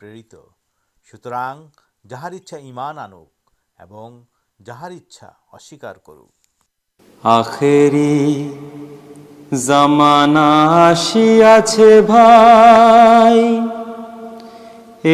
প্রেরিত 0.00 0.34
সুতরাং 1.06 1.54
যাহার 2.04 2.32
ইচ্ছা 2.34 2.56
ইমান 2.64 2.96
আনুক 2.98 3.30
এবং 3.78 4.08
যাহার 4.60 4.92
ইচ্ছা 4.92 5.28
অস্বীকার 5.52 5.96
করুক 6.06 6.34
আখেরি 7.22 8.16
জামানা 9.64 10.48
আসিয়াছে 10.84 11.90
ভাই 12.10 13.38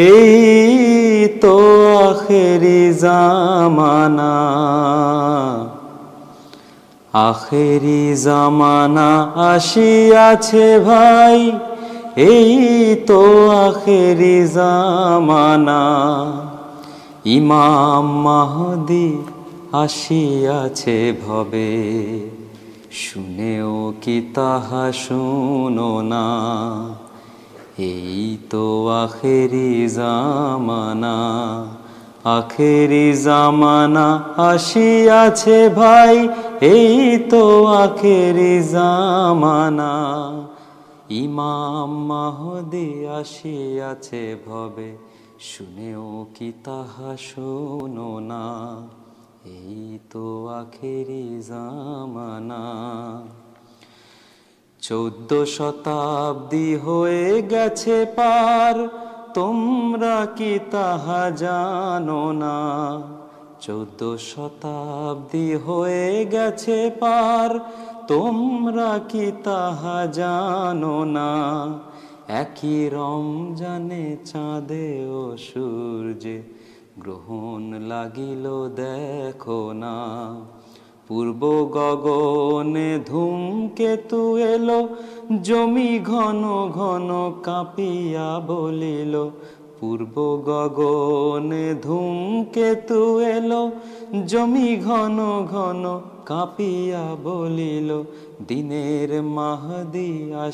এই 0.06 1.28
তো 1.42 1.56
আখেরি 2.02 2.82
জামানা 3.02 4.34
আখেরি 7.20 8.02
জামানা 8.18 9.10
আসিয়াছে 9.50 10.66
ভাই 10.84 11.38
تو 13.06 13.50
آخر 13.50 14.44
زمانا 14.44 16.32
ایمام 17.22 18.26
آسیا 19.72 20.68
تو 28.50 28.84
ما 30.64 30.94
آخر 32.24 33.12
جام 33.12 34.20
آخر 37.66 38.60
زمانا 38.60 40.39
چود 54.80 55.44
شتابی 55.44 56.76
ہو 56.76 57.06
گیا 57.50 58.04
پار 58.14 58.86
تما 59.34 60.24
کی 60.34 60.58
طا 60.70 61.28
جانا 61.28 62.54
چود 63.60 64.02
شتابی 64.18 65.54
ہوئے 65.54 66.24
گیار 66.32 67.56
تمر 68.10 68.78
کیم 72.54 73.54
چا 74.24 74.58
دیو 74.68 75.36
سور 75.38 76.06
گرہن 77.06 77.82
لگل 77.82 78.46
دیکھنا 78.76 79.92
پور 81.06 81.26
گگنے 81.74 82.98
دم 83.08 83.66
کےت 83.74 84.14
ال 84.14 84.70
جمی 85.42 85.98
گن 86.08 86.42
گن 86.76 87.10
کاپیا 87.42 88.38
بول 88.46 88.82
پور 89.80 90.00
گگنے 90.46 91.72
دوم 91.84 92.44
کےت 92.52 92.92
ال 92.92 93.52
جمی 94.26 94.76
گن 94.86 95.18
گن 95.52 95.86
دن 98.48 98.70
محدیہ 99.24 100.50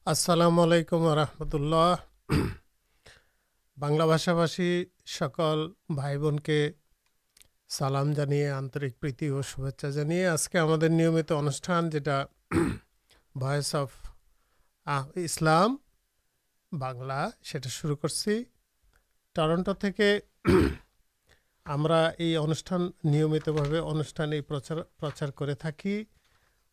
السلام 0.05 0.59
علیکم 0.59 1.07
رحمت 1.07 1.55
اللہ 1.55 1.95
بنلا 3.77 4.05
بھاشا 4.05 4.33
بھاشی 4.33 4.85
سکل 5.05 5.59
بھائی 5.89 6.17
بن 6.17 6.39
کے 6.39 6.71
سلام 7.69 8.13
جانے 8.13 8.49
آنرک 8.49 8.99
پر 9.01 9.41
شاعری 9.41 10.25
آج 10.25 10.47
کے 10.49 10.59
ہمشان 11.29 11.89
جاس 11.89 13.75
اف 13.75 13.91
اسلام 15.15 15.75
بنلا 16.71 17.29
سا 17.43 17.69
شروع 17.69 17.95
کر 17.95 18.09
نمت 23.03 23.49
ان 23.49 24.41
پرچار 24.41 25.29
کر 25.29 25.53
تک 25.53 25.87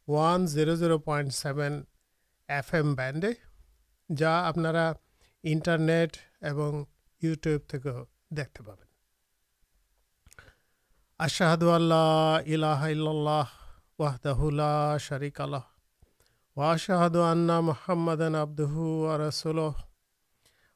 Veeru 0.09 0.75
zero 0.75 0.99
point 0.99 1.33
seven 1.33 1.83
FM 2.49 2.95
بینڈے 2.95 3.31
جا 4.17 4.49
اپن 4.49 4.67
انٹرنیٹ 5.43 6.17
یوٹیوب 7.23 7.75
دیکھتے 8.31 8.63
پاشہد 11.21 11.63
اللہ 11.63 12.83
اللہ 12.83 13.45
واہد 13.99 14.27
اللہ 14.27 14.97
شریک 15.01 15.41
اللہ 15.41 15.67
وا 16.57 16.77
شاہدین 16.77 17.51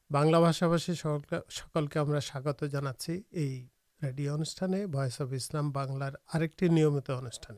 بنلا 0.09 0.39
بھاشا 0.39 0.67
بھاشے 0.67 0.93
سکل 0.93 1.87
کے 1.87 1.99
ہمیں 1.99 2.19
سواگت 2.19 2.63
جاچی 2.71 3.21
ریڈیو 4.01 4.33
انوشانسلام 4.33 5.71
بنار 5.71 6.11
نیمت 6.61 7.09
انوشان 7.09 7.57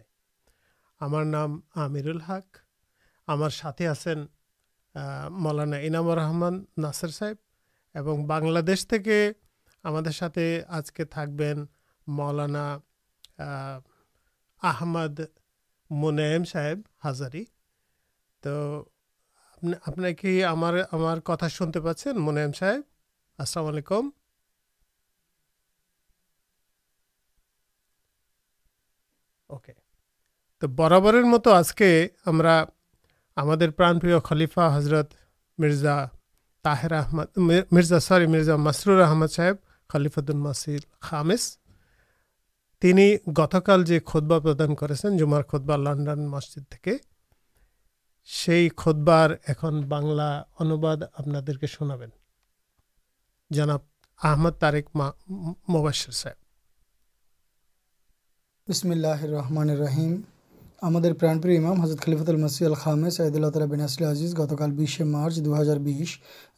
ہمارل 1.01 2.21
ہق 2.21 2.64
ہمار 3.27 3.49
ساتھی 3.49 3.87
آپ 3.87 4.25
مولانا 5.29 5.77
انامور 5.77 6.17
رحمد 6.17 6.53
ناسر 6.77 7.07
صاحب 7.07 7.35
بنشے 9.85 10.61
آج 10.67 10.91
کے 10.91 11.05
تھوڑی 11.05 11.53
مولانا 12.07 12.77
آمد 14.61 15.19
منائے 15.89 16.37
صاحب 16.45 17.07
ہزاری 17.07 17.45
تو 18.39 18.83
آپ 19.87 19.97
نے 19.97 20.13
کہا 20.13 21.49
سنتے 21.49 21.81
پاس 21.81 22.07
منائم 22.07 22.51
صاحب 22.51 22.81
السلام 23.37 23.65
علیکم 23.65 24.09
اوکے 29.47 29.73
تو 30.59 30.67
برابر 30.67 31.13
مت 31.23 31.47
آج 31.47 31.73
کے 31.73 32.07
ہم 32.27 32.41
ہمارے 33.37 33.69
پرانپریہ 33.79 34.19
خلیفہ 34.29 34.65
حضرت 34.75 35.13
مرزا 35.57 35.95
طاہر 36.65 36.91
احمد 37.01 37.37
مرزا 37.71 37.99
سوری 38.07 38.27
مرزا 38.33 38.55
مسرور 38.67 38.99
احمد 39.01 39.31
صاحب 39.35 39.55
خلیفۃ 39.89 40.27
المسیل 40.35 40.81
خامس 41.07 41.43
তিনি 42.81 43.05
গতকাল 43.37 43.83
যে 43.89 43.97
খোদবা 44.09 44.37
প্রদান 44.45 44.71
করেছেন، 44.79 45.11
জুমার 45.17 45.43
খোদবা 45.51 45.75
লন্ডন 45.85 46.21
মসজিদ 46.33 46.63
থেকে، 46.73 46.93
সেই 48.29 48.63
খোদবার 48.81 49.29
এখন 49.51 49.73
বাংলা 49.93 50.27
অনুবাদ 50.61 50.99
আপনাদেরকে 51.19 51.67
শোনাবেন। 51.75 52.11
جناب 53.51 53.81
احمد 54.19 54.53
طارق 54.59 54.85
مبشر 55.69 56.11
صاحب 56.11 56.37
بسم 58.67 58.91
اللہ 58.91 59.19
الرحمن 59.23 59.69
الرحیم 59.69 60.13
আমাদের 60.84 61.12
প্রাণপ্রিয় 61.20 61.56
ইমাম 61.58 61.76
হজরত 61.82 61.98
খলিফাতুল 62.04 62.38
মসি 62.44 62.60
আল 62.64 62.76
খামে 62.82 63.08
সঈদুল্লাহ 63.10 63.50
তালা 63.50 63.68
বিন 63.72 63.82
আসলে 63.86 64.04
আজিজ 64.06 64.32
গতকাল 64.40 64.70
বিশে 64.78 65.02
মার্চ 65.14 65.34
দু 65.38 65.50
হাজার 65.52 65.78
বিশ 65.80 66.10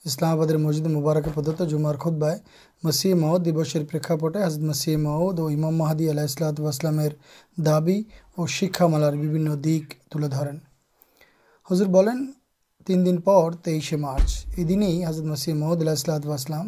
ইসলামাবাদের 0.04 0.58
মসজিদ 0.58 0.86
মুবারকে 0.88 1.30
প্রদত্ত 1.36 1.60
জুমার 1.62 1.96
খোদ্বায় 2.02 2.38
মসিহ 2.82 3.12
মহদ 3.14 3.40
দিবসের 3.42 3.82
প্রেক্ষাপটে 3.90 4.38
হজরত 4.44 4.62
মসিহ 4.70 4.94
মহদ 5.06 5.36
ও 5.40 5.44
ইমাম 5.50 5.74
মাহাদি 5.80 6.04
আলাহ 6.08 6.24
ইসলাতামের 6.30 7.12
দাবি 7.58 7.98
ও 8.38 8.40
শিক্ষামালার 8.48 9.14
বিভিন্ন 9.16 9.48
দিক 9.66 9.84
তুলে 10.10 10.28
ধরেন 10.28 10.56
হজুর 11.70 11.88
বলেন 11.88 12.18
তিন 12.86 12.98
দিন 13.04 13.16
পর 13.20 13.46
তেইশে 13.64 13.96
মার্চ 13.96 14.28
এই 14.58 14.64
দিনেই 14.64 14.96
হজরত 15.04 15.26
মসিহ 15.32 15.52
মহদ 15.54 15.78
আলাহ 15.82 15.94
ইসলাতাম 15.94 16.66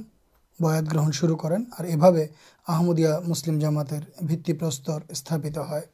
বয়াত 0.61 0.87
গ্রহণ 0.93 1.11
শুরু 1.13 1.35
করেন 1.37 1.63
আর 1.77 1.85
এভাবে 1.87 2.23
আহমদিয়া 2.67 3.13
মুসলিম 3.31 3.57
জামাতের 3.61 4.03
ভিত্তিপ্রস্তর 4.29 5.01
স্থাপিত 5.15 5.57
হয় 5.69 5.87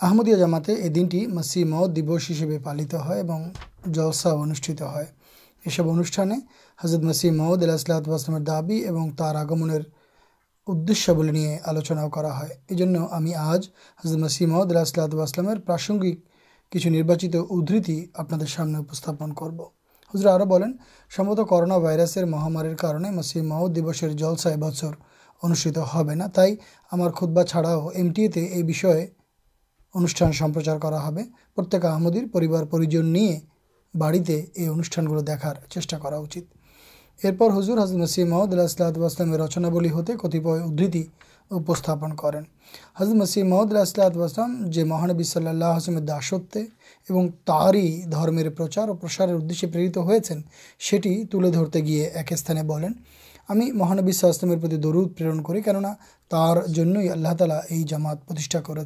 احمدیہ 0.00 0.36
جاماتے 0.36 0.74
یہ 0.74 0.88
دنٹی 0.88 1.28
مسیحماؤ 1.28 1.86
دس 1.86 2.30
ہسے 2.30 2.58
پالت 2.64 2.94
ہے 3.06 3.22
اور 3.22 3.40
جلسا 3.86 4.34
انوشت 4.34 4.82
ہے 4.82 5.04
یہ 5.64 5.70
سب 5.70 5.88
ان 5.88 6.02
حضرت 6.78 7.00
مسیح 7.00 7.32
مود 7.32 7.62
اللہ 7.62 7.76
سلاتم 7.76 8.44
دابی 8.44 8.84
اور 8.84 9.10
تر 9.18 9.34
آگم 9.34 9.70
ادشیہبلے 10.68 11.58
آلوچنا 11.64 12.06
ہے 12.40 12.48
یہ 12.70 12.96
ہمیں 13.12 13.34
آج 13.34 13.68
حضرت 14.00 14.18
مسیح 14.18 14.46
محدود 14.46 14.70
اللہ 14.70 14.82
اسلاتر 14.82 15.58
پراسنگ 15.66 16.02
کچھ 16.72 16.88
ناچت 16.88 17.36
ادتی 17.50 18.06
آپ 18.14 18.34
سامنے 18.46 18.78
کرو 19.36 19.68
حضر 20.14 20.26
اور 20.26 22.26
مہامار 22.26 22.64
مسیح 23.12 23.42
معؤد 23.42 23.76
دلسا 23.76 24.50
یہ 24.50 24.56
بچر 24.56 24.90
انوشت 25.42 25.78
ہوا 25.78 26.26
تردبا 26.34 27.44
چھاڑا 27.44 27.74
ایم 27.94 28.12
ٹی 28.12 28.28
ایشی 28.36 29.19
انوشان 29.94 30.32
سمپرچار 30.32 30.76
بڑی 33.94 34.18
یہ 34.56 34.68
انوشان 34.68 35.06
گلو 35.06 35.20
دیکھار 35.20 35.54
چیشاچر 35.68 36.12
حضر 37.78 37.96
مسیح 37.96 38.24
محمد 38.24 38.52
اللہ 38.52 39.90
ہوتے 39.90 40.12
کتتین 40.18 42.14
کریں 42.16 42.40
حضرت 43.00 43.14
مسیح 43.14 43.44
محمد 43.44 43.72
اللہ 43.72 43.82
جو 44.66 44.86
مہانبی 44.86 45.24
صلی 45.24 45.46
اللہ 45.46 45.64
آسلم 45.64 45.98
داست 46.04 46.56
ہی 47.74 48.02
درمیر 48.02 48.50
پرچار 48.50 48.88
اور 48.88 48.96
پرسار 48.96 49.28
ادشے 49.28 49.66
پر 49.66 49.88
ترتے 51.50 51.80
گی 51.80 52.00
ایک 52.00 52.32
سانے 52.38 52.62
بولیں 52.62 52.88
ہمیں 53.48 53.70
مہانبیسلم 53.72 54.54
دروت 54.76 55.18
پرن 55.18 55.42
کر 55.42 55.76
تر 56.30 56.66
اللہ 57.10 57.32
تعالی 57.38 57.54
یہ 57.70 57.84
جامات 57.86 58.26
پرشا 58.26 58.60
کر 58.60 58.84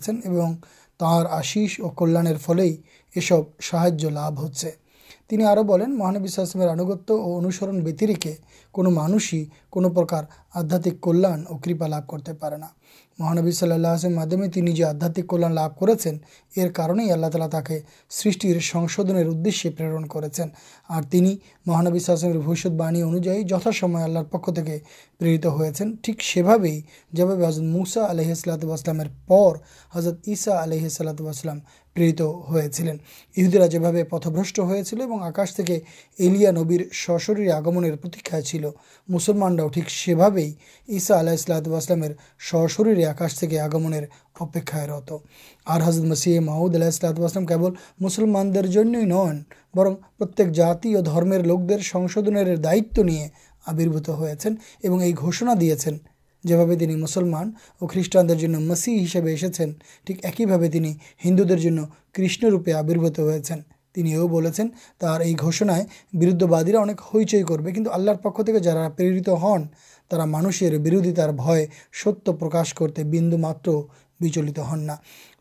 تر 1.00 1.26
آش 1.30 1.56
اور 1.82 1.90
کلیا 1.96 2.36
فل 2.40 2.60
یہ 2.60 3.20
سب 3.20 3.42
سہاج 3.62 4.04
لابھ 4.06 4.40
ہونی 4.40 5.86
مہانویس 5.88 6.38
آشمیر 6.38 6.68
آنگت 6.68 7.10
اور 7.10 7.38
انوسرنترکے 7.38 8.34
کانوش 8.74 9.32
ہی 9.34 9.44
کون 9.70 9.92
پرکار 9.94 10.24
آدھات 10.54 10.88
کلیا 11.02 11.34
اور 11.48 11.58
کپا 11.62 11.86
لا 11.86 12.00
مہانبی 13.18 13.52
صلی 13.52 13.72
اللہ 13.72 13.88
مدد 14.10 14.32
میں 14.32 14.48
آلیا 14.48 14.92
لب 14.92 15.20
کرنے 16.74 17.12
اللہ 17.12 17.26
تعالی 17.26 17.50
تاکہ 17.50 17.78
سرشر 18.10 18.60
سشودن 18.60 19.16
ادشی 19.16 19.70
پرن 19.70 20.08
کربیس 20.08 22.10
باعین 22.70 23.02
انوجائے 23.02 23.42
جتاسم 23.42 23.96
اللہ 23.96 24.18
پکریت 24.30 25.46
ہوتے 25.46 25.84
ٹھیک 26.02 26.22
سیب 26.22 26.66
جباب 27.12 27.44
حضرت 27.44 27.66
موسا 27.66 28.10
علیہ 28.10 28.34
صلاحت 28.34 28.64
پور 29.26 29.56
حضرت 29.92 30.28
عصا 30.28 30.62
علیہ 30.62 30.88
صلاحت 30.88 31.20
پیرت 31.96 32.20
ہوا 32.20 33.66
جیب 33.66 33.84
پتب 34.10 34.38
آکاشا 35.22 35.62
نبیر 36.50 36.80
سشرے 36.92 37.50
آگما 37.50 37.82
چل 38.42 38.64
مسلمانا 39.08 39.66
ٹھیک 39.66 39.90
سیب 39.90 40.22
عیسا 40.22 41.18
اللہ 41.18 41.36
سر 42.40 43.04
آکاش 43.08 43.44
آگمارت 43.62 45.12
آر 45.66 45.80
حضد 45.80 46.04
مسیح 46.04 46.40
محمود 46.40 46.74
اللہ 46.74 46.90
سلاتم 46.90 47.46
کے 47.46 47.56
مسلمان 48.00 48.52
برم 49.74 49.94
پرت 50.18 50.40
جاتی 50.54 50.94
اور 50.94 51.02
درمیر 51.04 51.42
لوک 51.42 51.68
درشد 51.68 52.28
دائت 52.64 52.98
نہیں 52.98 53.28
آبربوت 53.66 54.08
ہوئی 54.08 55.12
گوشنا 55.22 55.54
دیا 55.60 55.74
جو 56.44 56.64
بھائی 56.64 56.78
تین 56.78 57.00
مسلمان 57.00 57.50
اور 57.80 57.88
خریشٹان 57.88 58.30
مسی 58.62 59.02
ہسے 59.04 59.20
ایسے 59.30 59.64
ٹھیک 60.06 60.24
ایک 60.24 60.40
ہی 60.40 60.92
ہندو 61.24 61.44
دن 61.44 61.78
کشن 62.12 62.46
روپے 62.46 62.72
آبربوت 62.72 63.18
ہو 63.18 63.30
یہ 63.96 65.34
گھوشن 65.34 65.68
بردا 66.12 66.80
اکچئی 66.80 67.42
کر 67.42 67.60
پک 68.16 68.48
جا 68.62 68.88
پرت 68.88 69.28
ہن 69.42 69.66
تا 70.10 70.24
مانشیر 70.26 70.78
برودیتار 70.78 71.30
ستیہ 71.94 72.32
پرکاش 72.32 72.74
کرتے 72.74 73.04
بند 73.04 73.34
ماتل 73.34 74.58
ہن 74.62 74.82
نہ 74.82 74.92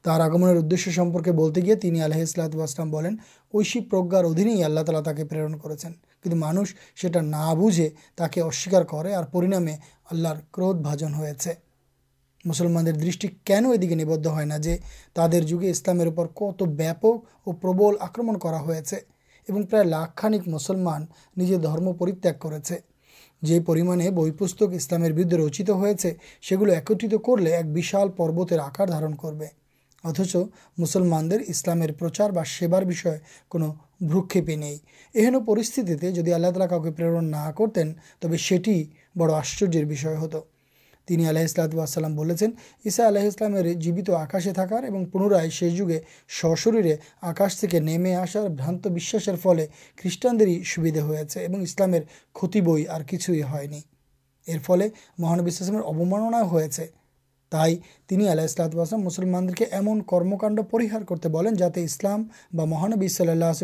تر 0.05 0.19
آگم 0.19 0.43
ادیہ 0.43 1.31
بولتے 1.31 1.61
گیا 1.61 2.03
آلہح 2.03 2.23
اللہ 2.37 3.07
یشیو 3.53 3.81
پرجار 3.91 4.23
ادھینے 4.23 4.53
ہی 4.53 4.63
اللہ 4.63 4.79
تعالی 4.79 5.03
تاکہ 5.05 5.23
پرن 5.23 5.57
کرانا 5.57 7.21
نہ 7.21 7.35
اور 8.41 9.43
ننامے 9.43 9.75
آللہ 10.11 10.33
قرد 10.51 10.81
بازن 10.81 11.13
ہوسلم 12.45 12.79
دش 12.99 13.25
یہ 13.25 13.75
دیکھنے 13.77 14.03
نیبد 14.03 14.27
ہے 14.27 14.57
جو 14.59 14.75
تعداد 15.13 15.47
جگہ 15.47 15.69
اسلام 15.69 15.99
کت 16.35 16.61
وپک 16.61 17.05
اور 17.43 17.53
پربل 17.53 17.95
آکرم 17.99 18.35
ہوئے 18.59 19.83
لاکھ 19.83 20.25
مسلمان 20.47 21.05
نجر 21.37 21.57
درم 21.57 21.91
پرت 21.93 22.27
کرتے 22.39 22.75
جی 23.41 23.59
پریمانے 23.59 24.09
بہ 24.09 24.29
پستک 24.39 24.73
اسلام 24.73 25.01
بردے 25.15 25.37
رچت 25.37 25.69
ہوتے 25.69 26.13
سو 26.41 26.63
ایکت 26.65 27.05
کر 27.25 27.41
لی 27.41 27.53
ایکشال 27.53 28.09
پروتر 28.09 28.59
آکر 28.59 28.87
دار 28.87 29.11
کر 29.21 29.62
اتچ 30.03 30.35
مسلمان 30.77 31.29
اسلام 31.47 31.81
کھیپی 34.29 34.55
نہیں 34.55 35.39
پرستی 35.47 35.81
اللہ 36.33 36.47
تعالی 36.47 36.67
کاؤک 36.69 36.97
پر 36.97 37.19
کرتین 37.57 37.93
تب 38.19 38.35
سٹی 38.39 38.83
بڑا 39.15 39.37
آشچر 39.37 39.83
بھی 39.85 39.95
آلہ 41.27 41.39
اسلطلام 41.39 42.21
لسائی 42.23 43.05
آلہ 43.07 43.73
جیوت 43.73 44.09
آکاشے 44.09 44.51
تھکار 44.53 44.83
پنرائ 45.11 45.47
سے 45.49 45.69
جگہ 45.69 45.97
سر 46.41 46.91
آکش 47.21 47.63
نمے 47.73 48.15
آسار 48.15 48.47
بھانت 48.57 48.87
بھی 48.87 49.17
فل 49.41 49.59
خریٹان 49.97 50.39
ہوتا 50.99 51.39
ہے 51.39 51.47
اسلام 51.61 51.93
کچھ 52.33 53.29
ارف 54.47 54.69
مہانسام 55.19 55.75
ابمانا 55.77 56.41
ہو 56.41 56.59
تھی 57.53 58.27
آلہم 58.27 59.03
مسلمان 59.03 59.47
دیکھ 59.47 59.57
کے 59.57 59.65
ایمن 59.71 60.01
کرمکانہ 60.01 60.61
جا 61.57 61.69
کے 61.69 61.83
اسلامی 61.83 63.07
صلاح 63.07 63.31
اللہ 63.31 63.63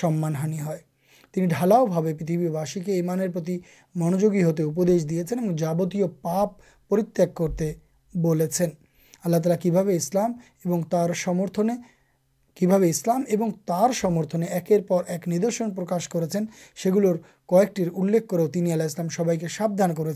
سمانہ 0.00 0.66
ہے 0.66 0.94
ڈھالاؤ 1.36 1.86
پریت 1.86 2.86
کے 2.86 2.92
یہ 2.92 3.02
مانتی 3.02 3.58
منوگی 3.94 4.42
ہوتے 4.42 4.62
اپدیش 4.62 5.10
دے 5.10 5.22
جابت 5.58 5.96
پاپرت 6.22 7.20
کرتے 7.34 7.72
ہیں 8.60 8.70
اللہ 9.24 9.36
تعالی 9.36 9.70
کبھی 9.70 9.96
اسلام 9.96 10.32
میں 10.64 11.76
کبھی 12.60 12.90
اسلام 12.90 13.22
ایک 13.28 15.28
ندرشن 15.28 15.74
پرکاش 15.74 16.08
کرگل 16.08 17.06
کولخ 17.46 18.28
کرسلام 18.28 19.08
سب 19.08 19.30
کے 19.40 19.48
سابان 19.48 19.94
کر 19.94 20.12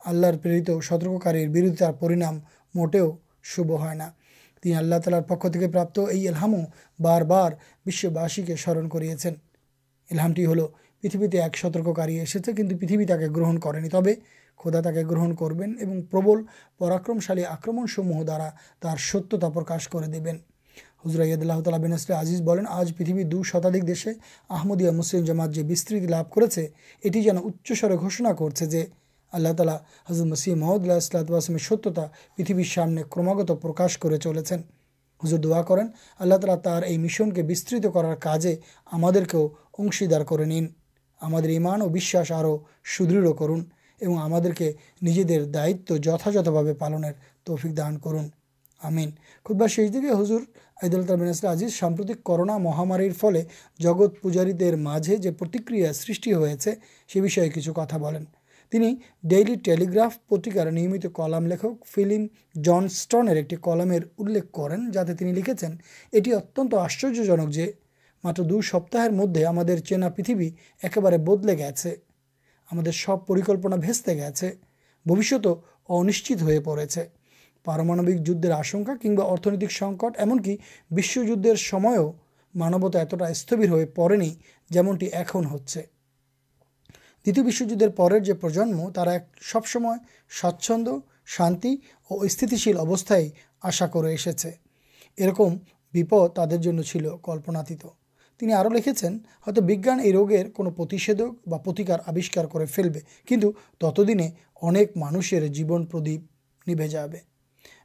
اللہ 0.00 0.80
سترکار 0.82 1.34
بردار 1.46 2.32
موٹے 2.74 3.00
شب 3.44 3.72
ہے 3.84 5.20
پک 5.28 5.46
پر 5.72 6.12
یہ 6.12 6.28
الحام 6.28 6.54
بار 6.98 7.22
بار 7.22 7.52
سرم 8.56 8.88
کرتے 8.88 9.18
ایک 11.02 11.56
سترکار 11.56 12.08
پریتیں 12.80 13.16
گرہن 13.36 13.58
کرنی 13.58 13.88
تب 13.88 14.08
خدا 14.60 14.90
کے 14.92 15.02
گرن 15.02 15.34
کرو 15.36 15.54
پربل 16.10 16.42
پراکرمشالی 16.78 17.44
آکرم 17.44 17.84
سموہ 17.86 18.22
درا 18.24 18.94
ستیہ 18.98 19.48
پرکاش 19.54 19.88
کر 19.88 20.06
دبن 20.08 20.36
ہزرا 21.06 21.24
ید 21.24 21.40
اللہ 21.40 21.60
تعالی 21.64 21.82
بینسل 21.82 22.12
آزیز 22.12 22.40
بین 22.42 22.66
آج 22.68 22.92
پریتھ 22.98 23.26
دو 23.26 23.42
شتا 23.42 23.68
دیشے 23.68 24.12
آمدیہ 24.48 24.90
مسلم 24.90 25.24
جماعت 25.24 25.58
یس 25.58 25.90
لے 25.90 26.00
جانچ 27.20 27.72
سر 27.80 27.94
گوشنا 27.96 28.32
کرتے 28.32 28.84
اللہ 29.32 29.52
تعالیٰ 29.52 29.76
حضر 30.08 30.24
مسیح 30.24 30.54
محمد 30.54 30.82
اللہ 30.82 30.98
ستیہ 31.00 32.06
پریتھ 32.36 32.52
سامنے 32.68 33.02
کماگت 33.10 33.50
پرکاش 33.62 33.98
کر 33.98 34.16
چلے 34.16 34.54
ہزر 35.20 35.36
دعا 35.36 35.62
کریں 35.62 35.84
آلہ 36.20 36.34
تعالیٰ 36.34 36.90
یہ 36.90 36.98
مشن 36.98 37.30
کے 37.30 37.42
بستر 37.42 37.88
کرارجے 37.94 38.54
ہم 38.92 39.04
انشیدار 39.04 40.20
کرانا 40.20 40.64
اور 41.20 42.58
سڑک 42.88 43.38
کرن 43.38 43.62
اور 44.00 44.62
نجی 45.02 45.22
دائت 45.46 45.92
جتات 46.02 46.48
بھا 46.48 46.62
پالنے 46.78 47.12
تفک 47.44 47.76
دان 47.76 47.98
کردو 47.98 49.66
شیش 49.66 49.92
دیکھے 49.92 50.12
ہزر 50.12 50.40
عید 50.82 50.94
اللہ 50.94 51.12
عبینسلہ 51.12 51.68
سامپت 51.70 52.10
کرونا 52.26 52.56
مہامار 52.58 53.00
فل 53.18 53.36
جگت 53.80 54.20
پوجار 54.22 54.74
مجھے 54.78 55.16
جو 55.16 55.32
پرتکر 55.38 55.92
سیے 55.92 56.74
سی 57.10 57.20
بھی 57.20 57.48
کچھ 57.50 57.68
کتا 57.70 57.96
بولیں 57.96 58.20
تین 58.72 58.94
ڈیلی 59.24 59.54
ٹالیگراف 59.64 60.16
پتریکار 60.28 60.70
نمت 60.70 61.06
کلام 61.14 61.46
لکھک 61.46 61.86
فلم 61.86 62.26
جنسٹن 62.64 63.28
ایک 63.28 63.54
کلام 63.62 63.92
کریں 64.52 64.78
جاتے 64.92 65.32
لکھے 65.32 65.52
اٹی 66.12 66.32
ات 66.32 66.74
آشنک 66.74 67.20
ماتر 68.24 68.42
دو 68.42 68.60
سپتر 68.62 69.10
مدد 69.52 69.84
چینا 69.86 70.08
پتہ 70.08 70.32
ای 70.82 71.18
بدلے 71.18 71.56
گی 71.58 71.94
ہم 72.70 72.84
سب 72.94 73.26
پرکلپنا 73.26 73.76
بھیستہ 73.76 74.10
گیا 74.10 74.50
بوشت 75.06 75.46
انشچے 75.88 76.58
پڑے 76.64 76.86
پارا 77.66 78.02
جدر 78.24 78.50
آشنکا 78.50 78.94
کمبا 79.02 79.24
ارتھنک 79.24 79.72
سنکٹ 79.72 80.18
ایمکی 80.18 80.56
بس 80.90 81.16
مانوتا 82.54 83.00
اتنا 83.00 83.26
استبر 83.26 83.68
ہو 83.68 83.78
پڑے 83.94 84.28
جمنٹی 84.70 85.06
ایون 85.06 85.44
ہو 85.46 85.56
نیتوشت 87.28 87.62
پرجنم 88.40 88.90
ترا 88.90 89.18
سبسما 89.42 89.96
سچند 90.30 90.88
شانتی 91.26 91.76
اور 92.08 92.24
استدیل 92.24 92.76
اوستھائی 92.76 93.30
آشا 93.62 93.86
کرپد 93.86 94.46
تر 96.34 96.82
چل 96.82 97.08
کلپناتی 97.22 97.74
اور 97.80 98.70
لکھے 98.70 98.90
یہ 100.04 100.12
روگ 100.12 100.50
پر 100.50 100.70
آشکار 102.06 102.44
کر 102.44 102.64
فلب 102.64 102.96
تک 103.78 104.00
دن 104.08 104.20
انک 104.62 104.96
مانشر 104.96 105.46
جیبن 105.46 105.86
پردیپ 105.86 106.68
نبھے 106.68 106.88
جا 106.88 107.06
رہے 107.06 107.20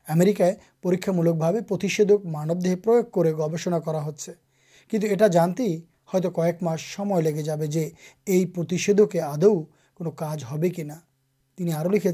امیرکا 0.08 0.46
پریکامول 0.82 1.28
ماندے 2.26 2.76
پر 2.76 3.02
گوشنا 3.14 3.80
کرتے 3.80 4.32
ہی 5.60 5.80
لگے 6.13 7.41
جائے 7.41 8.46
کچھ 8.55 8.89
ہونا 10.46 11.84
لکھے 11.84 12.12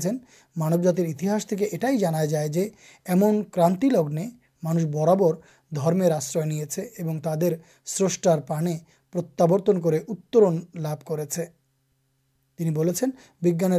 مانو 0.56 0.84
جاتر 0.84 1.04
انتی 1.04 2.28
جائے 2.28 2.70
ایمن 3.06 3.44
کانتیگنے 3.52 4.30
مانگ 4.64 4.92
برابر 4.92 5.34
درمیان 5.72 6.12
آشر 6.12 6.46
نہیں 6.46 7.20
تعداد 7.24 7.52
سارے 7.88 8.78
پرتورت 9.14 9.70
کرو 9.84 10.16
کر 11.06 11.26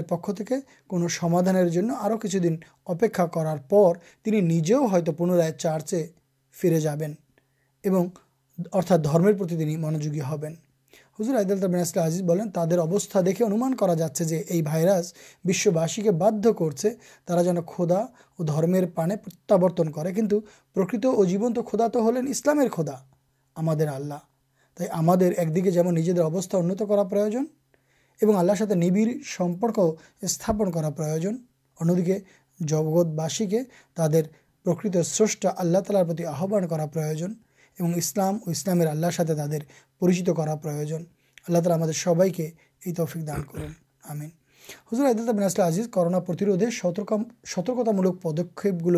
پک 0.09 0.31
سماد 1.11 1.49
کچھ 2.23 2.37
دن 2.37 2.57
اپے 2.85 3.09
کرارجے 3.09 5.13
پنرائ 5.13 5.53
چارچے 5.53 6.07
فری 6.57 6.81
ج 6.81 6.89
ارتھا 8.75 8.97
درمر 8.97 9.33
منوی 9.79 10.21
ہوں 10.21 10.55
آزیب 11.99 12.31
دیکھے 13.27 13.45
انسباشی 15.45 16.11
باد 16.11 16.47
کر 16.59 17.43
جان 17.43 17.59
خودا 17.67 18.01
درمیر 18.39 18.87
پانے 18.87 19.17
پرتر 19.51 19.91
کرکت 19.91 21.05
اور 21.05 21.25
جیبنت 21.27 21.59
خودا 21.67 21.87
تو 21.87 22.09
ہلین 22.09 22.27
اسلام 22.29 22.61
خودا 22.73 22.97
ہم 23.57 23.69
آللہ 23.69 24.21
تمہیں 24.77 25.31
ایک 25.31 25.55
دیکھ 25.55 25.65
کے 25.65 25.71
جنستا 25.71 26.59
انت 26.59 26.83
کر 26.89 27.05
ساتھ 28.57 28.73
نبیڑ 28.73 29.09
سمپرک 29.37 29.79
استھاپن 30.23 30.71
پروجن 30.71 31.37
اندیے 31.81 32.19
جگت 32.61 33.07
بس 33.07 33.43
کے 33.51 33.61
تر 33.95 34.23
پرکت 34.65 34.97
سلّہ 35.07 35.81
تالار 35.81 36.67
کر 36.67 36.87
اسلام 37.81 38.35
اور 38.35 38.51
اسلامیہ 38.51 38.89
اللہ 38.89 39.07
ترچی 40.01 40.25
کر 40.37 41.93
سب 41.93 42.23
کے 42.37 42.51
یہ 42.87 42.95
توفک 42.95 43.27
دان 43.27 43.43
کرم 43.43 44.23
حضر 44.93 45.05
اعداد 45.05 45.29
میناسل 45.35 45.63
آزیز 45.63 45.89
کرنا 45.93 46.19
پروزے 46.19 46.71
سترکتامول 46.71 48.11
پدکے 48.17 48.71
گل 48.71 48.97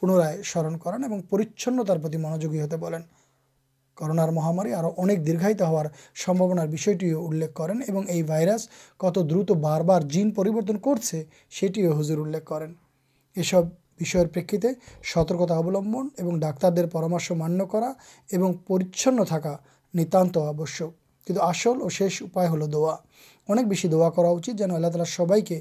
پنرائ 0.00 0.36
سرن 0.44 0.78
کران 0.78 1.04
اور 1.04 1.20
پریچنتار 1.30 1.96
منجوکی 1.96 2.60
ہوتے 2.60 2.76
بولیں 2.76 2.98
کرونار 3.96 4.28
مہاماری 4.28 5.16
دردایت 5.16 5.62
ہار 5.62 5.86
سمبنار 6.26 6.66
کت 8.98 9.18
درت 9.30 9.50
بار 9.50 9.80
بار 9.80 10.00
جینتن 10.00 10.78
کرتے 10.78 11.22
سو 11.50 11.98
حضر 11.98 12.18
ان 12.18 12.34
یہ 13.36 13.42
سب 13.42 13.62
سترکتا 15.04 15.60
ڈاکر 16.40 16.70
دامش 16.70 17.30
مانا 17.32 17.64
پریچن 18.66 19.24
تھا 19.24 19.56
نتان 19.94 20.28
آشک 20.36 21.26
کی 21.26 21.88
شیشا 21.90 22.46
ہل 22.52 22.72
دوا 22.72 22.96
انکی 23.48 23.88
دا 23.88 24.08
جن 24.48 24.70
اللہ 24.70 24.86
تعالی 24.86 25.10
سب 25.10 25.32
کے 25.46 25.60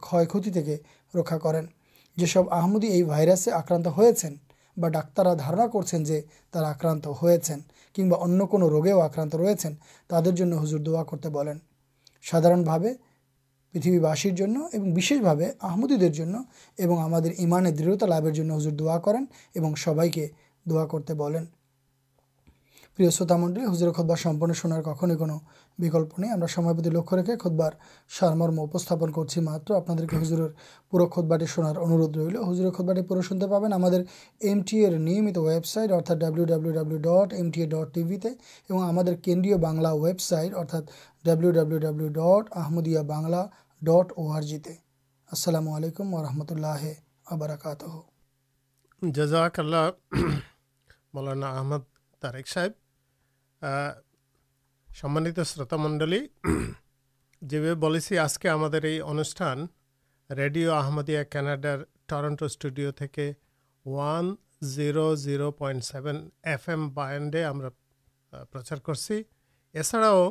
کھئتی 0.00 0.76
رکا 1.14 1.38
کریں 1.38 1.62
جسب 2.16 2.52
آمدی 2.52 2.86
یہ 2.88 3.04
وائرسے 3.04 3.50
آکران 3.52 3.86
ہوترا 3.86 5.34
دارنا 5.34 5.66
کرتے 5.66 5.98
جو 6.04 6.64
آکران 6.64 7.00
ہوما 7.04 8.16
انگے 8.16 8.92
آکران 9.02 9.28
ترجیح 9.28 10.54
ہزر 10.62 10.78
دعا 10.78 11.02
کرتے 11.02 11.28
بولیں 11.28 11.54
سادارن 12.24 12.62
پتوی 13.74 13.98
بس 13.98 14.26
آدی 14.26 14.42
اور 14.42 14.48
درتا 17.78 18.06
دا 18.78 18.98
کر 18.98 19.16
سب 19.76 20.00
کے 20.12 20.28
دعا 20.66 20.86
کرتے 20.86 21.14
بولیں 21.14 21.40
پروت 22.98 23.32
منڈل 23.32 23.72
ہزر 23.72 23.92
خود 23.92 24.06
بہار 24.06 24.52
سنارے 24.52 24.82
بکلپ 25.80 26.18
نہیں 26.18 26.90
لکھ 26.90 27.14
رکھے 27.14 27.36
خود 27.36 27.52
بار 27.52 27.72
سارمرمستور 28.10 29.08
پور 30.92 31.06
خود 31.08 31.24
بارے 31.24 31.46
شناار 31.46 31.76
اندھ 31.76 32.18
ریل 32.18 32.36
ہزرٹی 32.36 33.02
پورے 33.02 33.46
پاپے 33.46 34.02
ہمٹی 34.50 34.84
ار 34.86 34.98
نمت 34.98 35.38
ویبسائٹ 35.38 35.90
ڈبلو 36.08 36.44
ڈبلوٹی 36.44 37.58
ہمارے 38.80 39.56
Bangla 39.56 39.92
website 39.92 40.54
ارتھا 40.54 40.80
W 41.24 41.50
W 41.50 41.78
W 41.78 42.08
dot 42.08 42.56
Ahmadiyya 42.56 43.02
Bangla 43.02 43.44
ڈٹ 43.82 44.12
او 44.16 44.40
جی 44.40 44.58
السلام 45.30 45.68
علیکم 45.68 46.14
و 46.14 46.22
رحمۃ 46.22 46.50
اللہ 46.50 46.86
جزاک 49.02 49.58
اللہ 49.58 49.90
سمانت 54.90 55.38
شروط 55.46 55.72
منڈل 55.74 56.14
جیسے 57.42 58.18
آج 58.18 58.38
کے 58.38 58.48
ہمارے 58.48 58.98
انوشان 59.00 59.66
ریڈیو 60.30 60.72
آمدیا 60.72 61.22
کاناڈار 61.24 61.78
ٹرنٹو 62.06 62.44
اسٹوڈیو 62.44 62.90
کے 63.12 63.32
one 63.86 64.34
zero 64.60 65.14
zero 65.14 65.50
point 65.50 65.84
seven 65.84 66.28
F 66.42 66.68
M 66.68 66.88
بینڈے 66.94 67.44
ہمار 67.44 67.70
کر 68.84 68.94
چاڑاؤ 69.74 70.30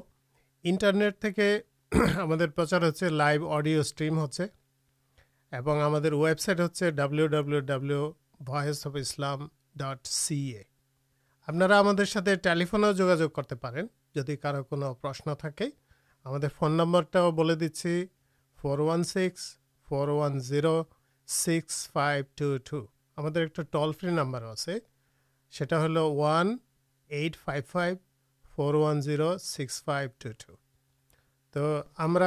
انٹرنیٹ 0.63 1.25
پرچار 2.55 2.81
ہوتے 2.81 3.09
لائیو 3.09 3.51
اڈیو 3.51 3.79
اسٹریم 3.79 4.19
ہوبسائٹ 4.19 5.79
ہوتے 6.59 6.91
W 6.91 7.27
W 7.27 7.59
W 7.59 8.11
voice 8.47 8.85
of 8.87 8.95
Islam 8.95 9.47
dot 9.75 10.07
C 10.07 10.39
A 10.47 10.63
آپ 11.47 11.85
ٹالیف 12.43 12.75
جگاج 12.97 13.21
کرتے 13.35 13.55
پین 13.55 13.87
جد 14.15 14.29
کار 14.41 14.55
پرش 15.01 15.21
تھامبر 15.41 17.55
دِن 17.55 18.05
فور 18.57 18.79
و 18.79 19.03
six 19.03 19.57
four 19.87 20.07
one 20.07 20.39
zero 20.39 20.83
six 21.27 21.91
five 21.91 22.23
two 22.35 22.57
two 22.57 22.85
ہم 23.17 23.27
ٹول 23.71 23.91
فری 23.91 24.09
نمبر 24.09 24.43
آئے 24.43 25.73
ہل 25.73 25.97
what 25.97 27.35
five 27.45 27.63
five 27.71 27.95
four 28.55 28.73
one 28.73 29.01
zero 29.01 29.37
six 29.37 29.83
five 29.83 30.09
two 30.17 30.29
two 30.39 30.55
تو 31.55 31.81
ہم 31.99 32.17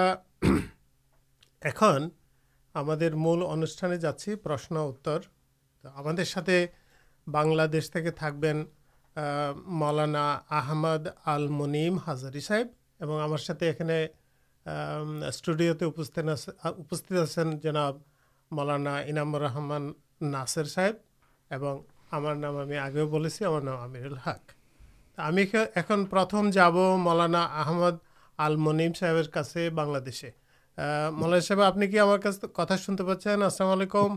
ان 2.74 3.64
پرشن 4.42 4.76
اتر 4.76 5.18
تو 5.84 5.98
ہم 5.98 6.10
لشکین 6.10 8.64
مولانا 9.66 10.38
آمد 10.48 11.08
الم 11.26 11.98
ہازاری 12.06 12.40
صاحب 12.40 12.66
ہمارے 13.00 13.66
یہاں 13.66 14.06
جناب 17.62 17.96
مولانا 18.50 18.98
انام 18.98 19.36
رحمان 19.36 19.92
ناسر 20.20 20.64
صاحب 20.64 21.64
ہمارے 22.12 22.78
آگے 22.78 23.00
ہمارا 23.00 23.84
الحق 23.84 24.52
ہمیں 25.18 25.44
اُن 25.54 26.06
پرتم 26.06 26.50
جب 26.50 26.98
مولانا 26.98 27.44
آمد 27.44 27.94
الم 28.38 28.70
صاحب 29.00 29.74
بنسے 29.74 30.30
مولانا 31.12 31.40
صاحب 31.40 31.60
آپ 31.60 31.76
نے 31.76 31.86
کتنا 31.86 32.76
شنتے 32.76 33.04
پاس 33.04 33.26
السلام 33.26 33.70
علیکم 33.70 34.16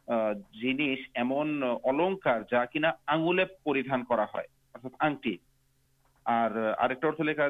اور 0.08 0.34
جنس 0.52 0.98
ایمنکار 1.14 2.40
جا 2.50 2.64
کی 2.64 2.78
آگولی 3.06 3.44
پریان 3.44 4.04
کر 4.04 4.18
آنٹی 4.84 5.36
ارتھ 6.26 7.20
لکھا 7.20 7.48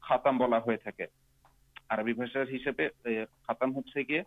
خاتم 0.00 0.38
بلا 0.38 0.58
ہاتم 3.48 3.74
ہوتے 3.74 4.02
گی 4.02 4.20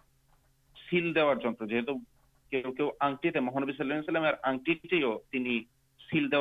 سیل 0.90 1.14
جنوب 1.14 2.90
آنٹی 3.00 3.30
محنوی 3.40 3.74
اللہ 3.80 4.28
آنٹی 4.44 5.64
بی 6.14 6.20
صلی 6.20 6.36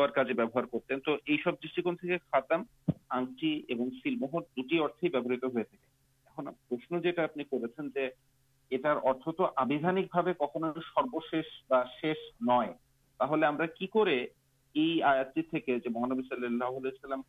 اللہ 16.46 16.64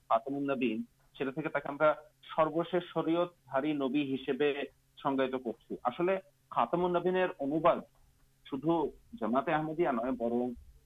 خاتمین 0.09 0.83
سروشی 2.35 2.77
شرحت 2.93 3.57
نبی 3.73 4.15
کرمدیا 9.45 9.91
نئے 9.91 10.11
برن 10.11 10.53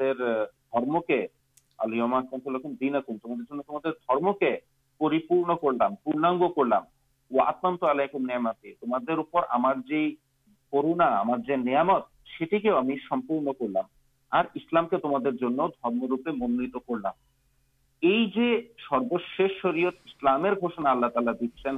ناکم 2.88 3.16
تم 3.16 3.60
تمہارے 3.60 4.50
پریپرلام 5.00 5.94
پورنا 5.94 6.78
منتھام 7.30 7.76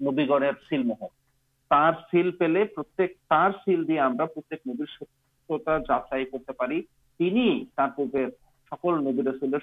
نبی 0.00 0.26
گڑھ 0.28 0.42
سل 0.70 0.82
محل 0.82 1.06
تر 1.70 1.92
سیل 2.14 3.84
پیارتا 3.84 5.78
جا 5.78 5.98
چاہیے 6.00 6.24
سکول 8.70 9.04
نبی 9.04 9.22
رسول 9.22 9.54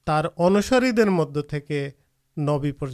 تر 0.05 0.25
انساری 0.37 0.91
مدی 1.09 1.89
نبی 2.37 2.71
پر 2.71 2.87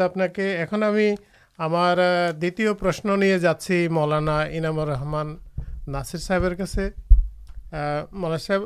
آپ 0.00 0.14
کے 0.34 0.62
اُن 0.62 0.82
ہمیں 0.82 1.16
ہمارا 1.58 2.30
دنیہ 2.42 2.72
پرشن 2.80 3.20
نہیں 3.20 3.38
جاچی 3.38 3.88
مولانا 3.88 4.40
انامور 4.42 4.86
رحمان 4.86 5.36
ناسر 5.88 6.18
صاحب 6.18 6.42
مولانا 8.12 8.36
صاحب 8.36 8.62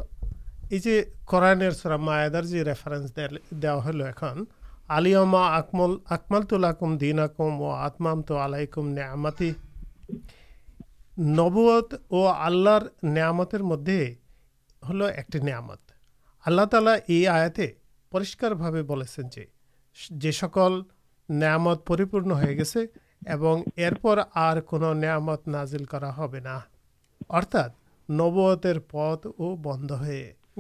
یہ 0.71 1.03
قرآن 1.25 1.71
سر 1.71 1.97
معیار 1.97 2.43
ریفارنس 2.43 3.19
دیا 3.51 3.79
ہل 3.87 4.03
اُن 4.03 4.45
علیما 4.89 5.57
اکمل 5.57 6.43
تلکم 6.43 6.97
دینا 6.99 7.27
کم 7.27 7.63
او 7.63 7.71
آتم 7.71 8.23
تو 8.23 8.37
آلائیکم 8.37 8.89
نیا 8.89 9.15
متی 9.15 9.53
نوت 11.19 11.95
اور 12.09 12.35
آلر 12.37 12.87
نیا 13.03 13.33
مدے 13.33 14.15
ہل 14.89 15.03
ایک 15.03 15.37
نیات 15.37 15.88
اللہ 16.49 16.65
تعالی 16.65 17.15
یہ 17.15 17.29
آتے 17.29 17.67
پوری 18.11 18.55
بھاسکل 18.55 20.81
نیات 21.29 21.87
پریپے 21.87 22.57
گیسے 22.57 22.81
اور 24.37 24.61
کم 24.61 25.31
نازل 25.47 25.85
کروتر 25.85 28.79
پت 28.79 29.27
وہ 29.39 29.57
بند 29.57 29.91
ہو 29.91 30.05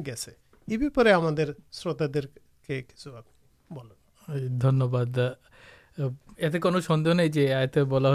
گیسے 0.06 0.30
یہ 0.68 0.76
بھی 0.76 0.88
پہ 0.88 1.12
ہم 1.12 1.34
شروط 1.72 2.02
دیکھو 2.14 3.10
دنیہباد 4.28 5.18
اتنے 5.18 6.58
کو 6.58 6.80
سندھ 6.80 7.08
نہیں 7.08 7.52
آتے 7.52 7.84
بلا 7.84 8.08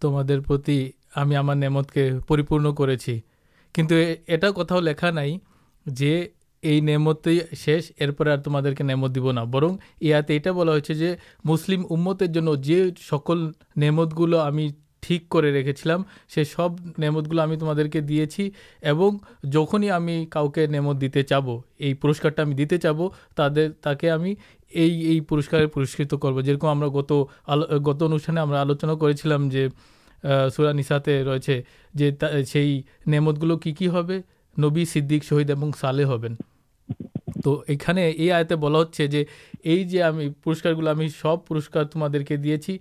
تمہارے 0.00 0.40
پتی 0.40 0.90
ہمیں 1.16 1.36
ہمارت 1.36 1.92
کے 1.92 2.10
پریپ 2.28 2.54
کرتاؤ 4.54 4.80
لکھا 4.80 5.10
نہیں 5.10 5.38
یہ 6.62 6.80
نیمت 6.80 7.28
شیش 7.56 7.90
ارپر 8.00 8.26
آ 8.26 8.36
تمہارے 8.36 8.82
نیمت 8.82 9.14
دبنا 9.14 9.44
برن 9.44 9.76
یہ 10.00 10.14
بلا 10.46 10.72
ہو 10.72 10.78
مسلم 11.44 11.82
امت 11.90 12.22
نیمت 13.76 14.18
گلو 14.18 14.42
ہمیں 14.48 14.68
ٹھیک 15.00 15.28
کر 15.28 15.42
رکھے 15.54 15.72
چلے 15.72 16.44
سب 16.44 16.68
نیمت 16.98 17.30
گلو 17.32 17.56
تمے 17.60 18.48
اور 18.82 19.10
جھنی 19.44 19.90
ہمیں 19.90 20.26
کاؤ 20.26 20.48
کے 20.48 20.66
نیمت 20.66 21.00
دیتے 21.00 21.22
چاہیے 21.22 21.94
پورسکار 21.94 22.30
دیے 22.30 22.78
چاہے 22.78 23.68
تک 23.82 24.04
ہمیں 24.04 24.34
یہ 24.74 25.20
پورسکار 25.28 25.66
پورسکت 25.66 26.14
کرو 26.22 26.40
جمع 26.40 26.74
گت 26.88 27.12
گت 27.86 28.02
انلوچنا 28.02 28.94
کرم 28.94 29.48
جو 29.48 29.68
سورا 30.50 30.72
نسا 30.72 30.98
رہے 31.06 32.80
نیمت 33.06 33.42
گلو 33.42 33.56
کی 33.58 33.88
نبی 34.58 34.84
سدک 34.84 35.24
شہید 35.24 35.50
اور 35.50 35.72
سالے 35.80 36.04
ہبین 36.04 36.34
تو 37.44 37.62
یہ 37.68 38.32
آتے 38.32 38.56
بلا 38.56 38.78
ہر 40.64 40.74
گلے 40.74 41.08
سب 41.08 41.46
پورس 41.46 41.68
تمے 41.92 42.18
ایم 42.28 42.76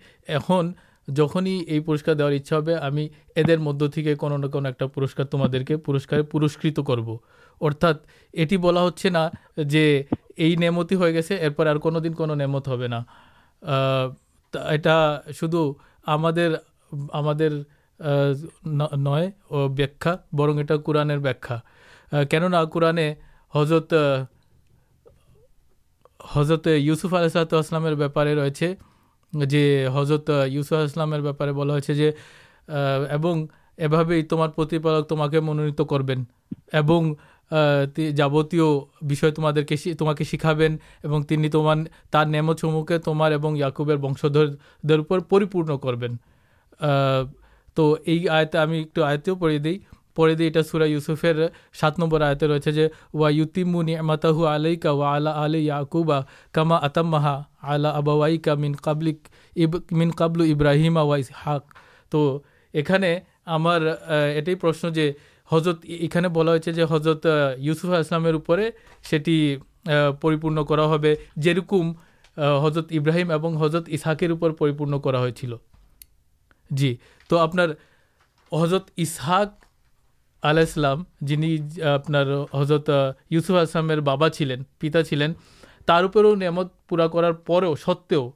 جہی 1.08 1.56
یہ 1.68 1.80
پورک 1.80 2.10
دور 2.20 2.32
انچا 2.32 2.58
ہوتا 4.68 4.86
پورسکار 4.88 5.26
تمہارے 5.26 5.78
پورسکے 5.78 6.22
پورسکت 6.24 6.80
کرو 6.88 7.18
ارتھا 7.62 7.92
یہ 8.34 8.58
بلا 8.58 8.88
ہا 9.16 9.28
جو 9.58 9.80
یہ 10.38 10.56
نیمت 10.56 10.92
ہی 10.92 10.98
گیسے 10.98 11.36
ارپر 11.46 11.68
اور 11.68 11.76
کنمت 11.76 12.68
ہونا 12.68 13.02
شدھ 15.32 15.56
ہم 16.08 16.26
নয় 18.99 19.31
ও 19.51 19.69
ব্যাখ্যা 19.69 20.19
বরং 20.35 20.61
এটা 20.61 20.77
কোরআনের 20.77 21.21
ব্যাখ্যা 21.21 21.62
কেননা 22.31 22.64
কোরআনে 22.64 23.16
হজরত 23.49 23.93
হজরত 26.21 26.66
ইউসুফ 26.66 27.14
আলসালামের 27.14 27.97
ব্যাপারে 27.97 28.35
রয়েছে 28.35 28.77
যে 29.47 29.88
হজরত 29.88 30.31
ইউসুফ 30.31 30.79
ইসলামের 30.85 31.23
ব্যাপারে 31.23 31.53
বলা 31.53 31.73
হয়েছে 31.73 31.95
যে 31.95 32.12
এবং 33.11 33.49
এভাবেই 33.77 34.23
তোমার 34.23 34.49
প্রতিপালক 34.49 35.07
তোমাকে 35.07 35.40
মনোনীত 35.40 35.81
করবেন 35.81 36.25
এবং 36.73 37.14
যাবতীয় 38.12 38.81
বিষয় 39.03 39.31
তোমাদেরকে 39.31 39.77
তোমাকে 39.99 40.25
শিখাবেন 40.25 40.79
এবং 41.03 41.25
তিনি 41.25 41.51
তোমার 41.51 41.77
তার 42.11 42.29
নেমসমূহকে 42.29 42.99
তোমার 42.99 43.33
এবং 43.33 43.57
ইয়াকুবের 43.57 43.99
বংশধরদের 43.99 45.01
উপর 45.01 45.21
تو 47.76 47.96
یہ 48.06 48.30
آیت 48.30 48.56
ہمیں 48.56 48.78
ایک 48.78 49.00
آیت 49.06 49.30
پڑے 49.40 49.58
دی 49.58 49.78
پڑے 50.16 50.36
دی 50.36 50.46
یہ 50.46 50.62
سورا 50.72 50.86
یوسفر 50.86 51.46
سات 51.80 52.00
نمبر 52.00 52.22
آیتے 52.22 52.48
رہے 52.48 52.72
جو 52.72 52.88
وا 53.20 53.30
یوتیم 53.30 53.82
نعمتہ 53.90 54.28
علیہ 54.56 54.76
کا 54.82 54.92
وا 55.00 55.14
آلہ 55.16 55.30
علیہ 55.44 55.62
یعقوبا 55.62 56.20
کما 56.54 56.76
اتمہا 56.88 57.42
آلہ 57.74 57.88
ابوائی 58.02 58.38
کا 58.46 58.54
مین 58.64 58.76
قبل 58.84 59.12
مین 59.92 60.12
قبل 60.18 60.52
ابراہیما 60.52 61.02
و 61.02 61.16
حق 61.46 61.74
تو 62.12 62.22
এখানে 62.74 63.10
আমার 63.56 63.82
এটাই 64.40 64.56
প্রশ্ন 64.62 64.90
যে 64.98 65.06
হজরত 65.52 65.80
এখানে 66.06 66.28
বলা 66.38 66.52
হয়েছে 66.52 66.72
যে 66.78 66.84
হজরত 66.92 67.26
ইউসুফ 67.68 67.90
আসলামের 68.00 68.36
উপরে 68.36 68.66
সেটি 69.10 69.36
পরিপূর্ণ 70.24 70.58
করা 70.70 70.86
হবে، 70.92 71.12
যেরকম 71.44 71.86
হজরত 72.64 72.88
ইব্রাহিম 73.00 73.28
এবং 73.38 73.52
হজরত 73.62 73.86
ইসাকের 73.98 74.32
উপর 74.36 74.50
পরিপূর্ণ 74.62 74.94
করা 75.06 75.20
হয়েছিল। 75.24 75.52
جی 76.69 76.95
تو 77.28 77.38
آپ 77.38 77.51
حضرت 78.62 78.82
اسحاق 78.95 79.47
علیہ 80.43 80.60
السلام 80.60 81.04
جن 81.21 81.43
آپ 81.84 82.12
حضرت 82.56 82.89
یوسف 83.30 83.51
اسلام 83.51 83.91
بابا 84.04 84.30
چلین 84.30 84.63
پتا 84.78 85.04
چلین 85.04 85.34
ترپروں 85.86 86.36
پورا 86.88 87.08
کرارے 87.08 87.67
سو 87.86 88.30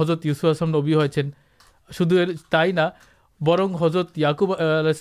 حضرت 0.00 0.26
یوسوفل 0.26 0.68
نبی 0.68 0.94
ہو 0.94 1.02
سائنا 1.90 2.90
برن 3.40 3.74
حضرت 3.74 4.18
یقبل 4.18 4.92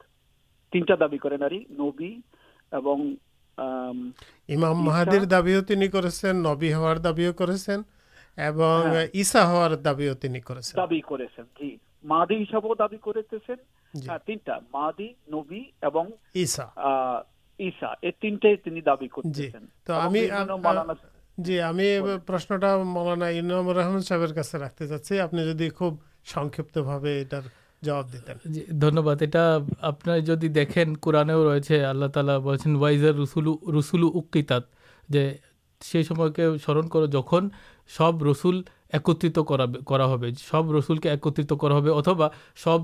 جی 19.33 19.39
جی 21.37 21.59
رحمان 23.69 24.03
صاحب 24.03 24.41
جی 28.45 28.61
آپ 29.81 30.07
نے 30.07 30.21
جدید 30.21 30.57
قورنے 31.01 31.33
رہے 31.33 31.83
اللہ 31.83 32.05
تعالیس 32.05 32.67
وائز 32.67 33.03
رسول 33.03 33.47
رسل 33.77 34.03
اکیتات 34.03 34.63
کے 36.35 36.49
سرن 36.65 36.87
کر 36.87 37.05
جہاں 37.05 37.39
سب 37.97 38.23
رسول 38.23 38.61
ایکترت 38.93 39.39
کرا 39.87 40.05
سب 40.51 40.75
رسول 40.75 40.97
کے 40.97 41.09
ایکترت 41.09 41.53
کرب 41.61 41.87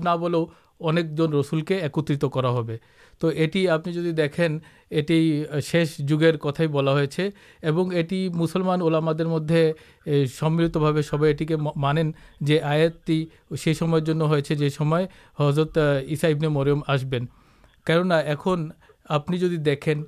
نہ 0.04 0.10
انک 0.80 1.20
رسل 1.20 1.60
کے 1.60 1.76
ایکترت 1.76 2.24
کرا 2.32 2.50
تو 3.18 3.32
یہ 3.32 3.68
آپ 3.70 3.86
نے 3.86 3.92
جدی 3.92 4.10
دیکھیں 4.12 4.48
یہ 4.90 5.60
شیش 5.64 5.96
جگہ 5.98 6.36
کتائی 6.36 6.68
بلا 6.68 6.94
مسلمان 8.34 8.80
اوام 8.80 9.04
مدے 9.04 9.72
سملتھ 10.26 10.78
سب 11.10 11.24
یہ 11.24 11.56
مانیں 11.76 12.04
جو 12.40 12.56
آت 12.62 13.10
ہو 14.18 15.48
حضرت 15.48 15.78
ایسا 15.78 16.28
مرم 16.48 16.80
آسبین 16.86 17.26
کھن 17.86 18.68
آپ 19.08 19.30
نے 19.30 19.36
جدین 19.36 20.02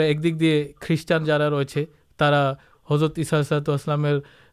ایک 0.00 0.22
دکی 0.24 0.64
خریٹان 0.80 1.24
جارا 1.24 1.50
ریچے 1.50 1.84
ترا 2.16 2.52
حضرت 2.90 3.18
اسدلام 3.18 4.04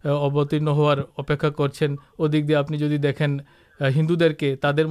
اوتھیرن 0.04 0.68
ہوں 0.68 1.02
اپیکا 1.18 1.50
کردے 1.50 2.56
آپ 2.56 2.72
دیکھیں 2.98 3.28
ہندو 3.82 4.16
در 4.16 4.32
کے 4.32 4.56
تعداد 4.56 4.84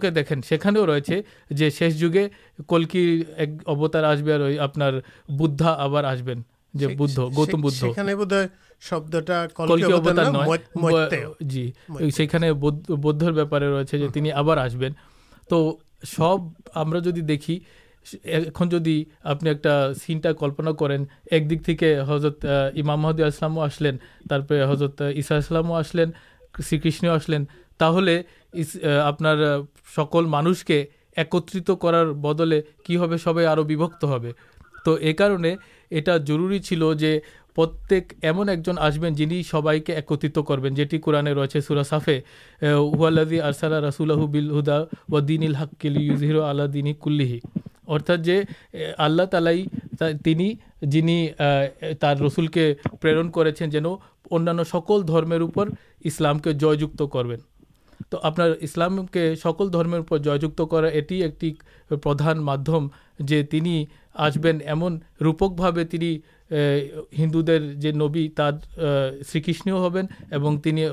کر 0.00 0.10
دیکھیں 0.10 0.40
کلکی 2.68 3.22
ایک 3.36 3.48
ابتار 3.66 4.04
آئی 4.04 4.58
آپ 4.58 4.78
بولا 5.28 5.76
آپ 5.78 5.90
بھتم 7.08 7.60
بھائی 7.60 8.44
شبکی 12.10 12.52
بودر 12.52 13.32
بےپارے 13.32 14.30
آپ 14.32 14.50
آسبین 14.50 14.92
تو 15.50 15.78
سب 16.02 16.36
ہم 16.76 16.92
دیکھی 17.20 17.58
جدی 18.70 19.04
آپ 19.22 19.42
نے 19.42 19.50
ایک 19.50 19.66
سینٹا 19.96 20.32
کلپنا 20.32 20.72
کریں 20.72 20.98
ایک 21.30 21.50
دکی 21.50 21.94
حضرت 22.08 22.44
امام 22.44 23.00
محدود 23.00 23.44
آسلین 23.58 23.96
حضرت 24.70 25.02
عساسلام 25.02 25.72
آسلین 25.72 26.10
شریکشن 26.70 27.08
آسلین 27.08 27.44
تھی 27.78 28.18
آپ 29.02 29.22
سکل 29.96 30.24
مانش 30.24 30.64
کے 30.64 30.84
ایکترت 31.16 31.70
کرار 31.80 32.06
بدل 32.06 32.60
کی 32.84 32.96
سب 33.24 33.38
آبک 33.38 34.04
ہو 34.04 34.18
تو 34.84 35.00
یہ 35.00 35.12
کارنہ 35.12 35.46
یہ 35.90 37.18
پرتک 37.56 38.14
ایمن 38.22 38.48
ایک 38.48 38.66
جن 38.66 38.78
آسبین 38.78 39.14
جنہیں 39.14 39.42
سب 39.42 39.68
کے 39.86 39.94
ایکترت 39.94 40.38
کرو 40.48 40.68
جورانے 40.68 41.32
راسافے 41.32 42.20
ہُوالی 42.62 43.40
ارسالہ 43.40 43.74
رسولا 43.74 45.20
دین 45.28 45.42
الحقیل 45.42 46.16
کلاتے 47.02 48.42
آلہ 48.98 49.22
تعالی 49.22 49.64
جنہیں 50.82 51.26
رسول 52.02 52.46
کے 52.46 52.74
پرن 53.00 53.30
کر 53.30 53.50
سکول 54.64 55.02
اسلام 56.04 56.38
کے 56.38 56.52
جتیں 56.52 57.36
تو 58.08 58.18
آپلام 58.22 59.06
کے 59.06 59.34
سکول 59.36 59.72
درمیر 59.72 60.18
جا 60.18 60.32
یہ 61.10 61.28
ایک 61.40 61.62
پردھان 62.02 62.38
مادم 62.38 62.86
جو 63.18 63.36
تین 63.50 63.84
آسبین 64.14 64.58
ایم 64.66 64.84
روپک 65.20 65.52
بھا 65.52 65.70
تری 65.90 66.18
ہندو 67.18 67.42
در 67.42 67.72
جو 67.72 67.90
نبی 67.92 68.28
تر 68.28 68.50
شی 69.32 69.40
کش 69.40 69.62
ہوں 69.66 70.02
اپنے 70.30 70.88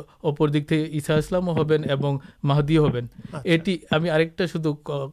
یساسلام 0.69 1.49
ہبین 1.49 1.89
اور 1.89 2.17
محدی 2.43 2.77
ہوں 2.77 2.89
یہ 3.45 3.57
ہمیں 3.91 4.09
آکٹا 4.09 4.45
شدھ 4.45 4.67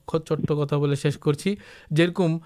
چٹ 0.06 0.46
کتا 0.48 0.76
بھول 0.76 0.94
شیش 0.94 1.18
کرچی 1.18 1.54
جم 1.90 2.36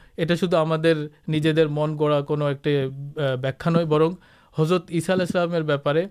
شڑا 0.40 2.20
کوکھا 2.20 3.70
نئے 3.70 3.84
برن 3.84 4.12
حضرت 4.58 4.82
عشا 4.90 5.12
علاسلام 5.12 5.66
بےپارے 5.66 6.06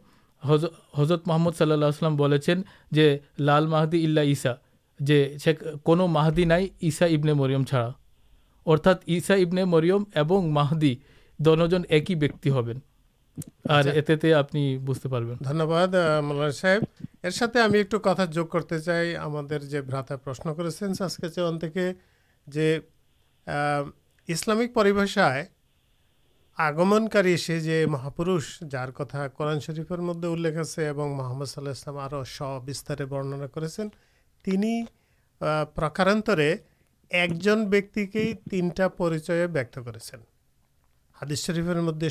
حضرت 0.98 1.28
محمد 1.28 1.52
صلی 1.58 1.72
اللہ 1.72 2.50
لال 3.40 3.68
محدی 3.68 4.20
عشا 4.20 4.54
جو 5.00 5.50
کون 5.84 6.00
ماہدی 6.00 6.46
نہیں 6.46 6.68
عشا 6.84 7.06
ابن 7.06 7.30
مور 7.30 7.50
چھاڑا 7.68 7.92
آگمن 26.58 27.08
سی 27.38 27.86
مہاپرش 27.86 28.64
جار 28.72 28.90
کتا 28.90 29.28
قرآن 29.28 29.60
شرفر 29.60 29.98
مدد 29.98 30.26
آپ 30.26 30.64
سے 30.64 30.92
محمد 30.94 31.46
صلی 31.46 31.68
اللہ 31.68 32.44
آستارے 32.44 33.06
برننا 33.06 33.48
کرنی 33.48 34.84
پر 35.66 35.90
ایک 37.12 37.32
بکتی 37.70 38.06
تینٹا 38.34 38.88
پریچی 38.88 39.48
بیک 39.48 39.74
کرد 39.74 39.98
شرفر 41.36 41.80
مدد 41.82 42.04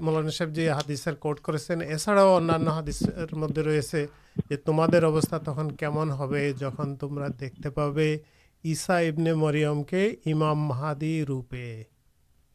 مولانا 0.00 0.30
صاحب 0.30 0.50
جی 0.54 0.68
حادثہ 0.68 1.10
کورٹ 1.18 1.40
کرد 1.40 3.32
مدد 3.32 3.58
رہے 3.58 4.56
تمہارے 4.64 5.04
اوستا 5.04 5.38
تک 5.38 5.78
کمن 5.78 6.10
ہو 6.10 6.36
جن 6.58 6.94
تمہیں 6.96 7.28
دیکھتے 7.40 7.70
پوسا 7.70 8.98
ابن 8.98 9.32
مرئم 9.32 9.82
کے 9.82 10.04
امام 10.26 10.58
محدی 10.62 11.24
روپے 11.28 11.82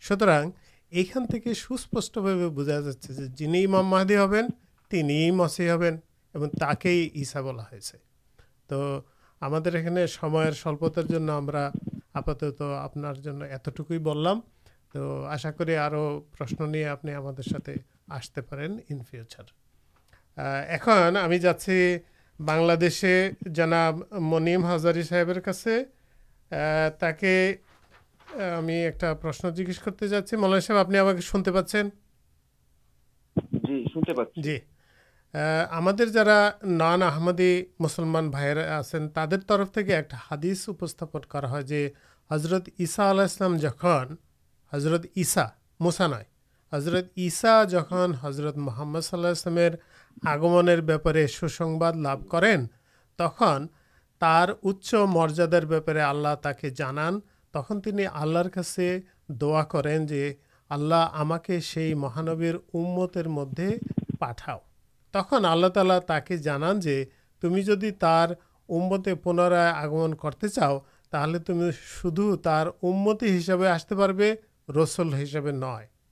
سوتر 0.01 0.29
یہ 0.91 1.03
خاندشے 1.13 2.45
بوجھا 2.47 2.79
جا 2.79 3.25
جن 3.35 3.55
امام 3.55 3.87
محادی 3.87 4.17
ہوں 4.17 5.31
مسئ 5.31 5.69
ہوں 5.69 5.97
تھی 6.49 7.09
ایسا 7.13 7.41
بلا 7.41 7.63
تو 8.67 9.01
ہمارے 9.41 10.51
سلپتار 10.51 11.03
اتم 13.53 14.39
تو 14.93 15.25
آسا 15.25 15.51
کرشن 15.51 16.71
نہیں 16.71 16.83
آپ 16.83 17.05
فیوچر 19.11 19.43
ایم 20.37 21.31
جا 21.31 21.53
بس 22.79 22.99
منیم 24.11 24.65
ہزاری 24.65 25.03
صاحب 25.03 25.31
تک 26.97 27.25
ہمیں 28.33 28.85
ایکشن 28.85 29.49
جگہ 29.53 30.35
ملائب 30.35 30.77
آپ 30.77 30.87
کو 30.87 31.21
شنتے 31.21 31.51
پاس 31.51 31.75
جی 33.51 33.85
جی 34.35 34.57
আহ, 35.34 35.40
আমাদের 35.70 36.08
যারা 36.12 36.38
নন 36.72 37.00
আহমদি 37.02 37.52
মুসলমান 37.80 38.26
ভাইয়েরা 38.30 38.64
আছেন 38.78 39.02
তাদের 39.08 39.40
তরফ 39.48 39.68
থেকে 39.70 39.92
একটা 39.92 40.16
হাদিস 40.26 40.58
উপস্থাপন 40.68 41.22
করা 41.32 41.48
হয় 41.48 41.64
যে 41.64 41.80
হজরত 42.30 42.64
ঈসা 42.78 43.04
আলাহ 43.10 43.24
ইসলাম 43.24 43.52
যখন 43.58 44.04
হজরত 44.72 45.04
ঈসা 45.16 45.44
মুসা 45.80 46.06
নয় 46.08 46.28
হজরত 46.72 47.06
ঈসা 47.18 47.54
যখন 47.66 48.08
হজরত 48.22 48.56
মোহাম্মদ 48.58 49.02
সাল্লাহ 49.02 49.32
ইসলামের 49.32 49.72
আগমনের 50.24 50.80
ব্যাপারে 50.82 51.22
সুসংবাদ 51.28 51.94
লাভ 51.96 52.18
করেন 52.28 52.60
তখন 53.18 53.58
তার 54.22 54.48
উচ্চ 54.62 54.88
মর্যাদার 55.14 55.64
ব্যাপারে 55.66 56.00
আল্লাহ 56.02 56.34
তাকে 56.42 56.66
জানান 56.72 57.14
তখন 57.54 57.76
তিনি 57.80 58.02
আল্লাহর 58.14 58.50
কাছে 58.50 58.86
দোয়া 59.40 59.64
করেন 59.64 60.00
যে 60.06 60.22
আল্লাহ 60.70 61.02
আমাকে 61.14 61.54
সেই 61.70 61.90
মহানবীর 61.94 62.56
উম্মতের 62.72 63.28
মধ্যে 63.28 63.68
পাঠাও 64.18 64.60
تک 65.13 65.33
اللہ 65.33 65.67
تعالی 65.67 65.93
تکانج 66.07 66.89
تم 67.41 67.57
جدی 67.57 67.91
ترمتی 67.91 69.13
پنرائے 69.13 69.71
آگمن 69.73 70.13
کرتے 70.15 70.47
چاؤ 70.47 70.79
تھی 71.11 71.39
تم 71.47 71.69
شوتی 71.85 73.37
ہسپے 73.37 73.67
آستے 73.67 74.33
رسول 74.69 75.13
ہسپا 75.13 75.49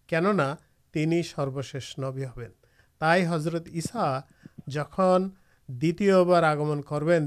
یرینی 0.10 1.22
سروش 1.24 1.76
نوی 1.98 2.26
ہوں 2.26 2.54
تھی 3.02 3.26
حضرت 3.28 3.68
عشا 3.76 4.20
جب 4.68 4.98
دار 6.28 6.44
آگمن 6.44 6.82
کربی 6.82 7.18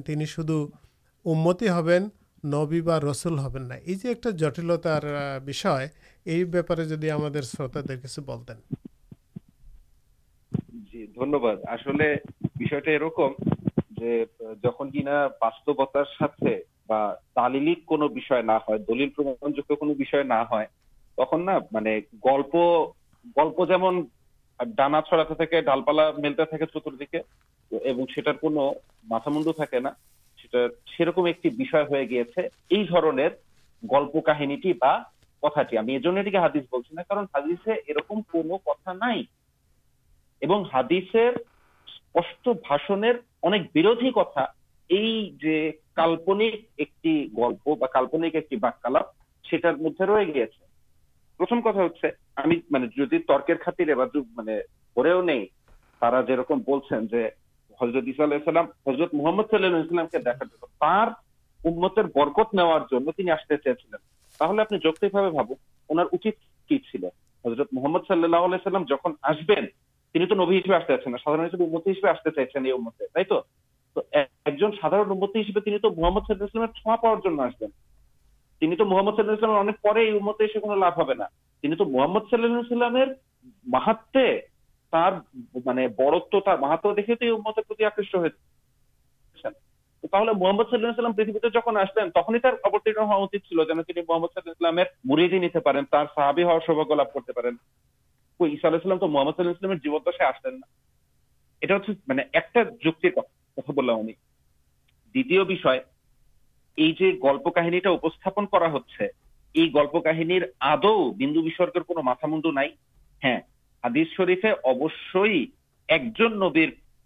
بسل 3.02 3.38
ہبین 3.38 3.64
نہ 3.64 3.74
یہ 3.86 3.94
جو 3.94 4.08
ایک 4.08 4.26
جٹیلتار 4.38 5.02
بھی 5.40 5.52
بارے 6.60 6.84
میں 6.84 6.96
جی 6.96 7.10
ہم 7.10 7.40
شروط 7.42 7.76
دے 7.88 7.96
کچھ 7.96 8.20
بولت 8.20 8.50
دن 11.16 11.30
بادہ 11.30 11.76
باسطوت 15.40 15.80
ملتا 26.18 26.44
چتردی 26.56 27.06
کے 27.06 27.20
مجھے 27.92 28.20
سرکم 30.96 31.24
ایک 31.24 31.42
گیا 32.10 32.22
گلپ 33.82 34.12
کہینٹی 34.26 34.72
بتا 34.72 35.62
یہ 35.88 36.36
ہادس 36.36 36.66
بولنا 36.70 37.02
ہادیسے 37.10 37.72
یہ 37.88 37.94
کتنا 38.08 39.12
ہادث 40.50 40.94
برویپ 40.94 41.40
سے 57.00 57.28
حضرت 57.80 58.04
السلام 58.34 58.66
حضرت 58.86 59.14
محمد 59.14 59.42
صلی 59.50 59.66
اللہ 59.66 60.00
کے 60.12 60.18
دیکھا 60.18 61.08
جارکت 62.04 62.54
نوار 62.54 62.80
چیزیں 62.80 63.22
تو 66.90 67.08
حضرت 67.44 67.68
محمد 67.72 67.98
صلی 68.08 68.22
اللہ 68.22 68.36
علیہ 68.36 68.58
جن 68.88 69.12
آسبین 69.22 69.66
چھواں 70.14 71.60
پہ 76.96 78.80
محمد 78.80 79.20
صلی 82.30 82.40
اللہ 82.40 83.04
ماہر 83.66 85.12
بڑت 85.86 86.48
محتو 86.60 86.94
دیکھتے 86.94 87.30
آپ 87.30 87.60
محمد 90.36 90.64
صلی 90.70 90.84
اللہ 90.84 91.12
پی 91.12 91.24
جن 91.24 91.76
آسلین 91.76 92.10
تنی 92.10 92.38
خبر 92.38 93.00
ہوا 93.00 93.26
جن 93.26 94.02
محمد 94.08 94.26
صلیم 94.34 94.80
مریدی 95.04 95.46
سوباگیہ 95.46 96.94
لب 96.94 97.12
کرتے 97.12 97.40
ہیں 97.40 97.50
اللہ 98.44 98.94
تو 98.94 99.08
محمد 99.08 99.30
شریک 99.36 99.64
نبی 99.64 99.88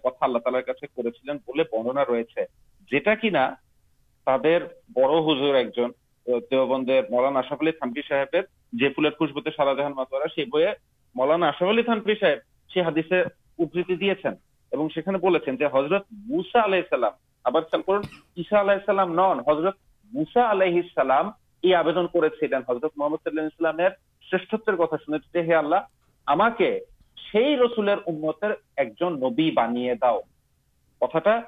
مولانے 7.10 8.42
حضرت 22.70 22.92
محمد 22.98 23.20
نبی 29.24 29.52
بنیا 29.52 29.94
داؤ 29.94 30.20
کتاب 31.02 31.44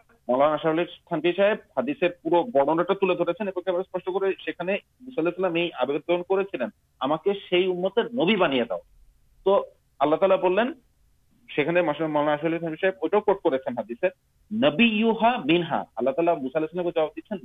نبیوہا 14.52 15.38
مینہ 15.46 15.84
اللہ 15.96 16.10
تعالی 16.10 16.32
مسالہ 16.42 16.82
کو 16.84 16.92
جباب 16.92 17.10
دن 17.16 17.36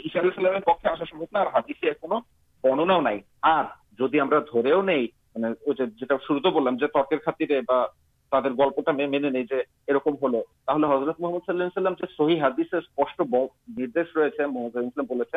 شروع 0.09 0.69
خاترے 7.19 7.61
بر 7.61 8.51
گلپ 8.51 8.89
مین 8.89 9.33
نہیں 9.33 9.45
ارکم 9.89 10.15
ہلو 10.23 10.43
حضرت 10.69 11.21
محمد 11.21 11.39
صلی 11.47 11.65
اللہ 11.77 12.05
صحیح 12.19 12.43
حدیث 12.43 12.75
رحمد 12.75 14.77
اللہ 14.77 15.37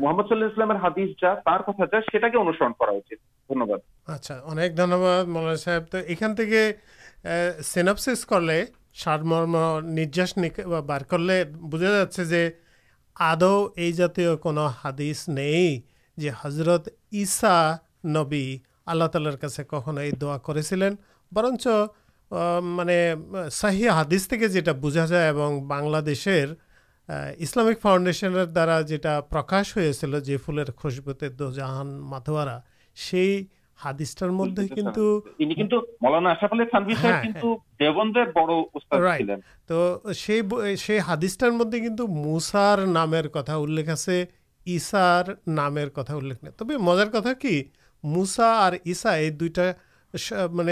محمد 0.00 0.32
اللہ 0.32 0.70
بار 10.86 11.00
کر 11.00 11.18
بجا 11.46 11.90
جا 11.90 12.34
آد 13.16 13.42
یہ 13.76 13.90
جاتی 13.92 14.24
کودس 14.40 15.28
نہیں 15.28 16.28
ہضرت 16.44 16.88
ایسا 17.12 17.76
نبی 18.04 18.58
آللہ 18.86 19.04
تعالی 19.04 19.30
کا 19.40 19.80
کھوئی 19.80 20.10
دے 20.10 20.90
برچ 21.32 21.66
میرے 22.62 23.14
شاہی 23.52 23.88
حادثی 23.88 24.48
جا 24.48 24.72
بوجھا 24.72 25.06
جائے 25.06 25.30
اور 25.30 26.54
اسلامک 27.38 27.80
فاؤنڈیشن 27.82 28.34
دارا 28.54 28.80
جا 28.80 29.20
پرکاش 29.20 29.76
ہو 29.76 29.92
چل 30.00 30.20
جے 30.20 30.36
فلر 30.36 30.70
خشبوتے 30.76 31.28
دو 31.28 31.50
جہان 31.52 31.86
متوارا 32.00 32.58
سی 32.96 33.44
ہادسٹر 33.84 34.30
مدد 34.30 34.60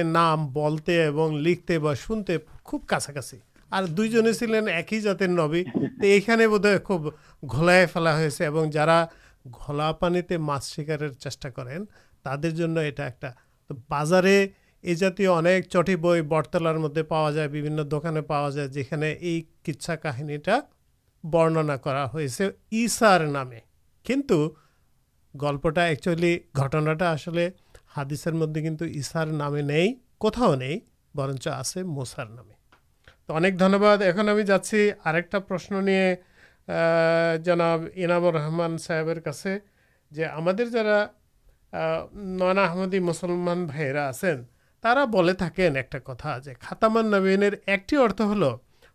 نام 0.04 0.46
بولتے 0.46 1.08
لکھتے 1.32 1.78
خوبی 2.64 3.36
اور 3.70 3.84
دو 3.84 4.04
جن 4.04 4.68
ایک 4.68 4.92
ہی 4.92 5.00
جاتے 5.00 5.26
نبی 5.26 5.64
یہ 6.02 6.46
بولا 6.46 6.76
خوب 6.84 7.08
گول 7.42 8.70
جا 8.72 9.04
گلا 9.44 9.92
پانی 9.92 10.36
مس 10.36 10.72
شکار 10.72 11.08
چین 11.08 11.84
تعریف 12.28 13.32
بازارے 13.88 14.46
یہ 14.82 14.94
جاتی 14.94 15.26
اہم 15.26 15.60
چٹی 15.60 15.96
بھائی 15.96 16.22
برتلار 16.22 16.74
مدد 16.74 16.98
پا 17.08 17.30
جائے 17.30 17.48
دکان 17.82 18.22
پا 18.22 18.50
جائے 18.50 18.68
جی 18.68 19.40
کچھ 19.64 19.90
کہ 20.02 20.50
برننا 21.24 21.76
کرسار 21.76 23.20
نامے 23.20 23.60
کنٹ 24.04 24.32
گلپلی 25.42 26.38
گھٹناٹا 26.56 27.12
آسلے 27.12 27.50
ہادی 27.96 28.30
مدد 28.32 28.56
کچھ 28.56 28.82
ایسار 28.82 29.26
نامے 29.26 29.62
نہیں 29.62 29.94
کھاؤ 30.20 30.54
نہیں 30.54 30.78
برچ 31.14 31.48
آسے 31.48 31.82
مسار 31.82 32.26
نامی 32.26 32.52
تو 33.26 33.34
اب 33.34 33.42
دھنیہ 33.58 34.04
ایم 34.04 34.28
ہمیں 34.28 34.42
جاچی 34.42 34.90
آشن 35.04 35.84
نہیں 35.84 36.14
جناب 37.44 37.82
انہمان 37.94 38.78
صاحب 38.78 39.08
جو 40.10 40.24
ہم 40.38 40.48
نمدی 41.72 42.98
مسلمان 42.98 43.66
بھائی 43.66 43.92
آرا 44.84 45.04
بولیں 45.04 45.34
ایک 45.58 45.96
خاتمین 46.60 47.44
ایکٹی 47.66 47.96
ارتھ 47.96 48.22
ہل 48.22 48.42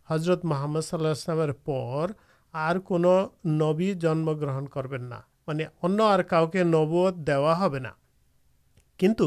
حضرت 0.08 0.44
محمد 0.44 0.80
صلی 0.80 1.06
اللہ 1.06 1.52
پور 1.64 2.08
اور 2.54 2.76
نبی 3.46 3.94
جنم 3.94 4.30
گرن 4.30 4.66
کرو 4.66 4.96
ان 5.82 6.00
کا 6.28 6.44
نوت 6.64 7.16
دیا 7.16 7.78
کچھ 9.00 9.22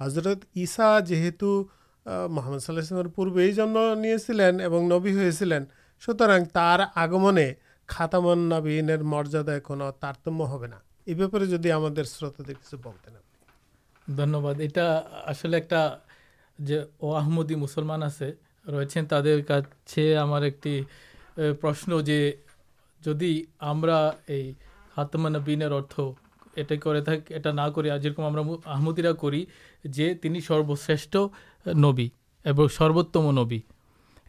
حضرت 0.00 0.38
عشا 0.56 1.00
جیتو 1.00 1.64
محمد 2.06 2.58
صلاح 2.58 2.78
السلام 2.78 3.10
پوے 3.10 3.44
ہی 3.44 3.52
جنمین 3.52 5.64
سوتر 6.00 6.44
تر 6.44 6.80
آگم 6.94 7.38
خاتمین 7.86 8.90
مریادہ 9.00 9.58
کون 9.64 9.82
تارتم 10.00 10.40
ہوا 10.40 10.66
یہ 11.08 11.26
بارے 11.26 11.46
جب 11.46 11.62
دھنیہ 11.62 12.00
یہ 14.60 14.78
آس 15.26 15.44
ایک 15.44 15.72
آمدی 17.00 17.54
مسلمان 17.54 18.02
آ 18.02 18.08
رہے 18.66 19.40
کا 19.42 19.58
ہمارے 20.22 20.50
ایک 20.50 20.66
پرشن 21.60 21.90
جو 21.90 22.18
جدی 23.02 23.32
ہمارا 23.62 24.00
یہ 24.28 24.52
حاطم 24.96 25.28
نبی 25.28 25.56
ارتھ 25.64 26.00
یہ 26.56 26.76
کر 26.76 27.98
جمع 27.98 28.28
آمدیرا 28.66 29.12
کرنی 29.12 30.40
سروشر 30.40 31.18
نبی 31.66 32.08
اور 32.44 32.68
سروتم 32.68 33.30
نبی 33.40 33.60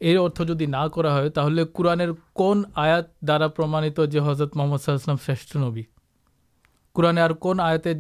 یہ 0.02 0.18
ارتھ 0.18 0.42
جدی 0.48 0.66
نہ 0.66 0.88
قرآن 0.94 2.02
کون 2.34 2.64
آیا 2.76 3.00
دارا 3.28 3.48
پرمات 3.48 4.00
جو 4.12 4.30
حضرت 4.30 4.56
محمد 4.58 4.78
صلاح 4.78 4.96
السلام 4.96 5.26
شرش 5.26 5.56
نبی 5.56 5.84
قورانے 6.96 7.22
آتے 7.62 7.94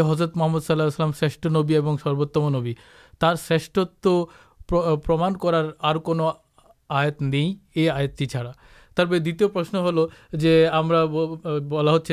رضرت 0.00 0.36
محمد 0.36 0.60
صلی 0.66 0.80
اللہ 0.80 1.10
شرٹ 1.20 1.46
نبی 1.46 1.76
اور 1.76 1.96
سروتم 2.02 2.56
نبی 2.56 2.74
تر 3.18 3.34
شرٹتو 3.48 4.24
پرماعن 4.66 5.36
کرار 5.36 5.64
آت 6.88 7.22
نہیں 7.22 7.88
آتٹی 7.88 8.26
چاڑا 8.26 8.52
تر 8.96 9.18
دشن 9.18 9.76
ہل 9.76 9.98
بلا 11.68 11.96
ہچ 11.96 12.12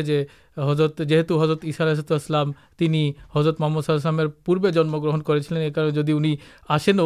حضرت 0.58 1.01
جیتو 1.10 1.41
حضرت 1.43 1.60
اشاء 1.64 1.86
اللہ 1.86 1.93
حضرت 1.93 2.12
السلام 2.12 2.51
تی 2.78 3.12
حضرت 3.36 3.60
محمد 3.60 3.82
صاحل 3.82 3.97
السلام 3.97 4.30
پورے 4.45 4.72
جنم 4.72 4.99
گرن 4.99 5.22
کردی 5.22 6.36
آسین 6.70 6.99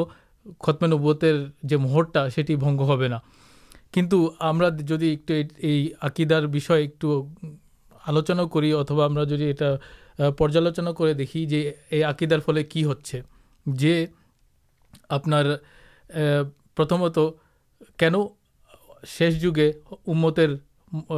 ختمینت 0.60 1.74
محرتا 1.74 2.30
سے 2.30 2.56
بنگ 2.56 2.80
ہونا 2.80 3.18
کن 3.94 4.10
جدی 4.80 5.16
ایک 5.28 5.96
عقیدار 6.02 6.44
بھی 6.44 6.60
ایک 6.70 7.06
আলোচনা 8.07 8.45
করি 8.55 8.69
অথবা 8.83 9.03
আমরা 9.09 9.23
যদি 9.33 9.45
এটা 9.53 9.69
আহ, 9.75 9.81
পর্যালোচনা 10.39 10.91
করে 10.99 11.13
দেখি 11.15 11.41
যে 11.47 11.59
এই 11.91 12.03
আকিদার 12.11 12.41
ফলে 12.47 12.61
কি 12.65 12.81
হচ্ছে 12.91 13.17
যে 13.67 13.95
আপনার 15.11 15.45
আহ, 15.53 16.43
প্রথমত 16.77 17.17
কেন 17.99 18.15
শেষ 19.09 19.33
যুগে 19.41 19.67
উম্মতের 20.07 20.51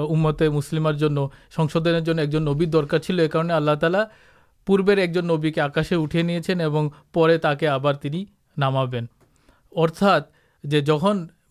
উম্মতে 0.08 0.44
মুসলিমার 0.50 0.96
জন্য 0.96 1.18
সংশোধনের 1.50 2.04
জন্য 2.06 2.18
একজন 2.22 2.42
নবীর 2.50 2.70
দরকার 2.70 3.00
ছিল 3.00 3.16
এ 3.20 3.30
কারণে 3.30 3.52
আল্লাহ 3.54 3.76
তালা 3.76 4.02
পূর্বের 4.66 4.98
একজন 4.98 5.24
নবীকে 5.26 5.60
আকাশে 5.60 5.94
উঠিয়ে 5.96 6.24
নিয়েছেন 6.24 6.58
এবং 6.60 6.82
পরে 7.12 7.34
তাকে 7.38 7.66
আবার 7.70 7.94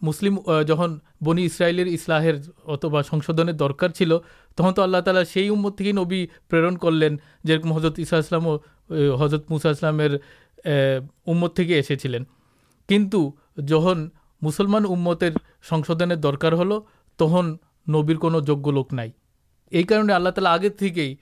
مسلم 0.02 0.38
جہاں 0.68 0.88
بنی 1.24 1.44
اسرائیل 1.44 1.88
اسلاہر 1.92 2.34
اتوا 2.64 3.02
سرکار 3.02 3.88
چل 3.88 4.12
تہ 4.56 4.70
تو 4.70 4.82
اللہ 4.82 4.96
تعالی 4.96 5.24
سے 5.24 5.92
نبی 5.92 6.26
پرن 6.48 6.78
کرلین 6.78 7.16
جضرت 7.44 7.98
اسلام 7.98 8.46
حضرت 9.22 9.50
مساسل 9.50 10.16
کے 11.56 11.82
کنٹ 12.88 13.14
جہاں 13.68 13.94
مسلمان 14.42 14.84
امتر 14.88 15.28
سنشونی 15.70 16.14
درکار 16.14 16.52
ہل 16.52 16.72
تہ 17.18 17.40
نبر 17.88 18.14
کو 18.14 18.28
لوک 18.70 18.94
نئی 18.94 19.10
یہ 19.70 19.82
کارل 19.82 20.06
تعالی 20.06 20.46
آگے 20.46 20.68
تھی 20.68 21.14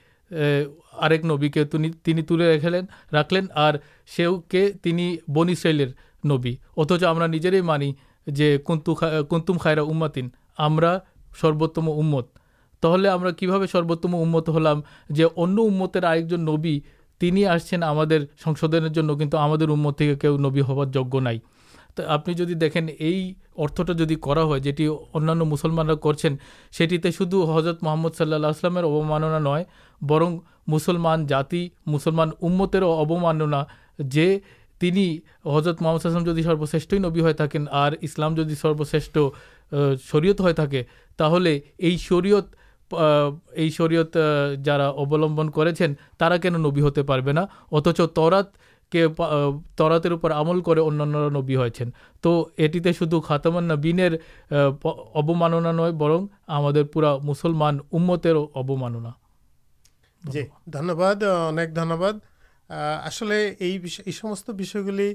آبی 1.31 1.49
کے 1.49 1.65
تلے 1.65 2.57
رکھ 2.57 2.65
لین 2.65 2.85
رکھ 3.15 3.35
لین 3.35 5.17
بن 5.29 5.49
اسرائیل 5.49 5.91
نبی 6.25 6.57
اتچ 6.77 7.05
ہم 7.05 7.23
مانی 7.65 7.93
جو 8.27 8.45
کن 8.65 9.41
قم 9.41 9.59
خائرہ 9.59 10.09
تین 10.15 10.29
ہم 10.59 10.79
سربتم 11.41 11.89
امت 11.89 12.27
تو 12.81 12.97
سروتم 13.73 14.15
انمت 14.15 14.49
ہلام 14.49 14.81
جو 15.11 15.29
انتر 15.37 16.03
آکجن 16.03 16.41
نبی 16.41 16.81
آسان 17.47 17.83
ہمیں 17.83 18.19
سنشن 18.45 20.15
کے 20.15 20.29
جگہ 20.93 21.21
نہیں 21.21 21.39
آپ 22.07 22.27
جدی 22.27 22.55
دیکھیں 22.55 22.83
یہ 23.01 23.33
ارتٹا 23.57 23.93
جدی 23.93 24.15
کر 24.15 24.37
مسلمان 25.45 25.97
کرچے 26.03 26.29
شدھ 26.79 27.35
حضرت 27.57 27.83
محمد 27.83 28.17
صلی 28.19 28.33
اللہ 28.33 28.67
اوماننا 28.83 29.39
نئے 29.39 29.65
برن 30.01 30.39
مسلمان 30.67 31.27
جاتی 31.27 31.69
مسلمان 31.87 32.31
امترو 32.43 32.93
ابمانا 32.93 33.65
جی 33.99 34.39
تین 34.81 35.19
حضرت 35.47 35.83
ممسم 35.83 36.25
جدی 36.25 36.43
سروشر 36.43 36.99
نبی 36.99 37.33
تکین 37.33 37.69
اور 37.69 37.93
اسلام 38.01 38.35
جدی 38.35 38.55
سروشر 38.55 38.99
شرعت 40.03 40.41
تھی 40.59 41.97
شرعت 41.97 42.57
شرعت 43.71 44.17
جا 44.65 44.79
لمبن 45.17 45.51
کرتے 45.51 45.87
نا 47.33 47.47
اتچ 47.73 48.01
ترات 48.15 48.47
کے 48.91 49.07
تراتے 49.77 50.09
اوپر 50.09 50.33
عمل 50.33 50.61
کر 50.61 50.77
نبی 51.33 51.57
ہوتی 51.57 52.93
شدھ 52.93 53.15
خاتمین 53.25 54.15
ابمانا 55.15 55.73
نئے 55.73 55.93
برن 55.93 56.27
ہما 56.49 56.71
مسلمان 57.23 57.79
امترو 57.93 58.47
ابمانا 58.55 59.11
جیباد 60.25 61.23
آس 62.69 63.23
یہ 63.23 64.13
سمس 64.13 64.51
گل 64.75 65.13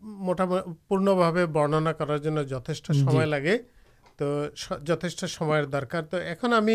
موٹا 0.00 0.44
پورنیہ 0.88 1.44
برننا 1.44 1.92
کرارے 1.92 2.18
جتنا 2.18 2.74
سمجھ 2.74 3.26
لگے 3.26 3.58
تو 4.16 4.46
جتھ 4.86 5.24
سمیر 5.28 5.64
درکار 5.64 6.02
تو 6.02 6.16
ایم 6.16 6.68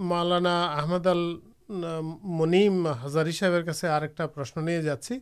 مولانا 0.00 0.76
آمد 0.82 1.06
الزار 1.06 3.30
صاحب 3.30 3.84
اور 3.84 4.26
پرشن 4.26 4.64
نہیں 4.64 4.82
جاچی 4.82 5.18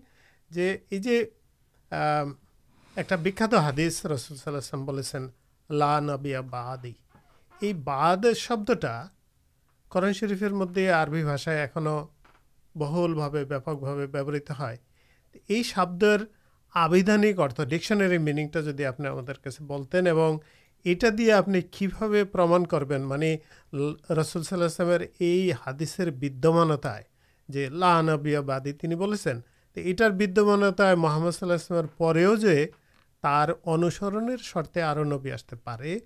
ایک 2.97 3.43
ہادی 3.53 3.89
رسول 4.05 4.37
صلیم 4.37 6.25
یہ 6.25 7.73
بد 7.85 8.27
شبدا 8.37 9.07
کرن 9.91 10.13
شرفر 10.13 10.51
مدد 10.51 10.79
عربی 10.79 11.25
بھاشا 11.25 11.53
ای 11.53 11.67
بہل 12.75 13.15
بھا 13.15 13.27
وقت 13.27 14.61
ہے 14.61 14.77
یہ 15.49 15.63
شبد 15.63 16.05
آدھانک 16.75 17.41
ڈکشنر 17.69 18.13
یہ 18.13 18.19
آپ 18.85 19.01
کرسل 24.09 24.43
صلیمانت 24.43 26.87
لانبنی 27.71 28.95
تو 29.77 29.81
یہ 29.81 30.95
مانتمد 30.95 31.31
صلیمے 31.31 32.67
تر 33.23 33.53
انسرن 33.65 34.37
شرطے 34.39 34.83
آتے 34.83 35.57
پے 35.57 35.99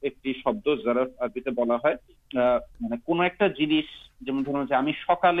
ایک 0.00 0.14
شبدی 0.42 1.50
بلا 1.50 1.76
کون 2.96 3.20
ایک 3.20 3.42
جنس 3.58 3.84
جو 4.20 4.32
ہم 4.32 4.90
سکال 5.08 5.40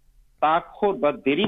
دبار 0.41 0.59
ہوا 0.83 1.09
دردی 1.25 1.45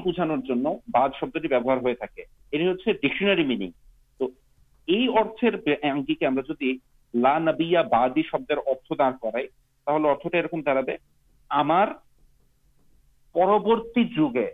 جگہ 14.16 14.46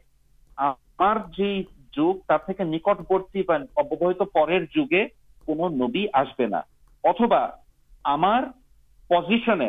نکٹوتی 2.62 3.44
پور 3.44 4.12
جگہ 4.76 5.04
آسبنا 6.14 6.62
اتبا 7.04 7.48
ہمارشن 8.06 9.62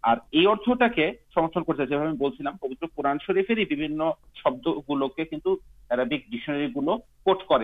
اور 0.04 0.18
یہ 0.32 0.48
ارد 0.48 0.60
ٹکن 0.66 1.64
کرتے 1.64 1.94
ہیں 1.94 2.52
پبتر 2.52 2.86
قوران 2.86 3.18
شروف 3.22 3.52
شبد 4.36 4.68
گلو 4.90 5.08
کے 5.08 5.24
ڈکشناری 5.24 6.68
گلو 6.76 6.98
کٹ 6.98 7.48
کر 7.50 7.62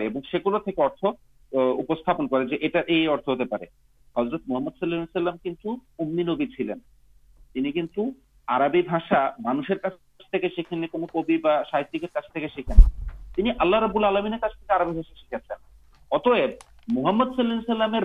محمد 16.88 17.36
صلیمیر 17.36 18.04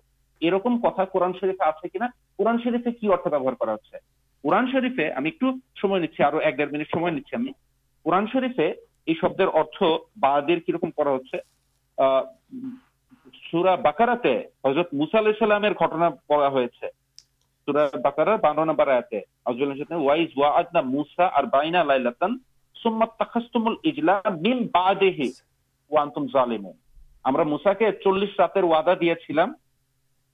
مسا 27.43 27.73
چلاتے 27.73 28.63
وادا 28.63 28.93
دیا 28.93 29.15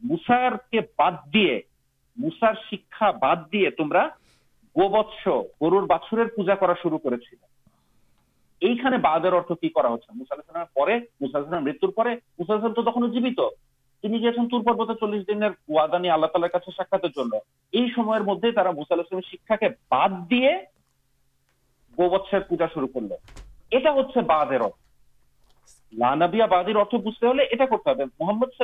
مسار 0.03 0.51
کے 0.71 0.79
بعد 0.97 1.11
دے 1.33 1.59
مثر 2.17 2.53
شکا 2.71 3.11
بد 3.11 3.53
دے 3.53 3.69
تمہیں 3.69 4.07
گوت 4.75 5.27
گرور 5.61 5.83
بچر 5.83 6.27
پوجا 6.27 6.55
شروع 6.83 6.97
کردے 6.97 7.35
کی 8.61 8.75
مساج 11.21 11.53
مرتر 11.53 11.87
پہ 11.87 12.15
مسا 12.39 12.55
حسین 12.55 12.73
تو 12.73 12.81
تخوب 12.81 13.15
مدد 14.03 14.19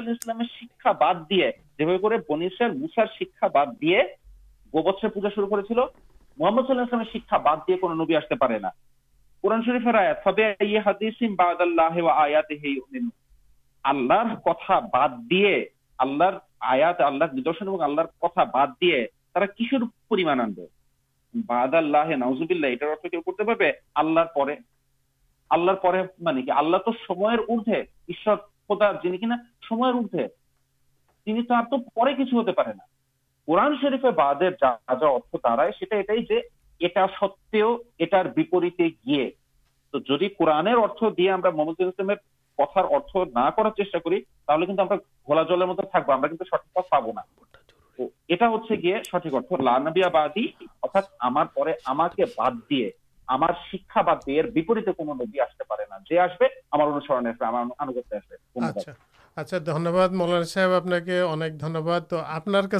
السلام 0.08 0.44
باد 1.00 1.28
دیا 1.30 1.52
بنیشر 2.30 3.06
شکا 3.20 3.48
بد 3.48 3.82
دے 3.82 4.02
گوسر 4.74 5.08
پوجا 5.08 5.30
شروع 5.36 5.48
کرد 5.50 5.72
اللہ 6.70 7.04
شکای 7.14 7.40
بد 7.40 7.68
دیا 7.68 7.94
نبی 7.94 8.16
آستے 8.16 8.36
پے 8.36 8.58
قرآن 9.44 9.62
اللہ 13.86 14.34
بد 14.94 15.34
اللہ 21.74 22.12
جا 31.48 31.62
تو 31.62 31.78
پڑے 31.78 32.14
کچھ 32.14 32.34
ہوتے 32.34 32.52
جا 34.62 34.70
جا 34.92 35.08
ارتھ 35.08 35.36
داڑھائے 35.36 35.72
ستیہ 35.72 36.02
گیے 38.80 39.30
تو 39.94 40.00
جدید 40.00 40.32
قورنہ 40.38 40.70
ارتھ 40.76 41.04
دیا 41.18 41.36
ہم 41.36 41.42
مولانداد 60.14 62.00
تو 62.10 62.18
آپ 62.18 62.48
دوڑکے 62.48 62.80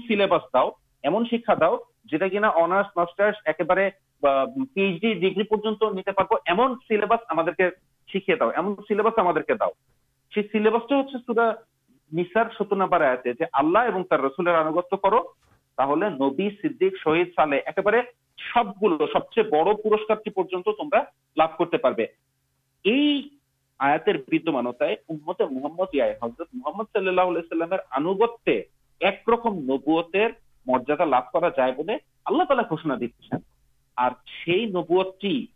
پیلباس 0.09 0.43
داؤ 0.55 0.71
ایم 1.03 1.25
شکا 1.25 1.55
داؤ 1.55 1.77
جاس 2.05 2.87
ماسٹر 2.97 3.31
پیچ 4.23 5.01
ڈیگریبا 5.01 5.57
سیم 5.57 6.73
سیلبا 6.89 7.17
داؤ 9.51 9.71
سیل 10.33 10.69
بڑا 10.69 10.79
پورس 19.75 20.07
تمہارے 20.09 21.01
لبھ 21.37 21.59
کرتے 21.59 22.07
آتے 23.79 24.51
مانت 24.51 24.83
محمد 25.11 25.41
محمد 26.53 26.85
صلی 26.93 27.09
اللہ 27.09 27.75
آنگت 27.91 28.49
ایک 28.49 29.29
رکم 29.29 29.59
نبوتر 29.65 30.29
مریادا 30.67 31.05
لبھ 31.05 31.33
کر 31.33 31.51
جائے 31.57 31.73
اللہ 32.25 32.43
تعالی 32.43 32.63
گوشنا 32.71 32.95
دیجیے 33.01 33.39
مرت 33.99 35.25
مسلم 35.25 35.47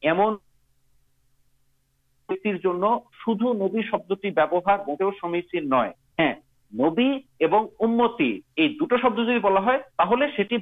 ایم 0.00 0.20
شبی 3.26 3.82
شبد 3.82 4.12
ٹی 4.22 4.40
وار 4.40 5.10
سمجھ 5.20 5.54
نئے 5.54 5.90
ہاں 6.18 6.32
نبی 6.72 7.18
اور 7.40 8.20
یہ 8.20 8.68
دو 8.68 8.96
شبد 8.96 9.16
جیسے 9.16 9.38
بلا 9.38 9.60
سب 9.60 9.76
شبی 10.36 10.56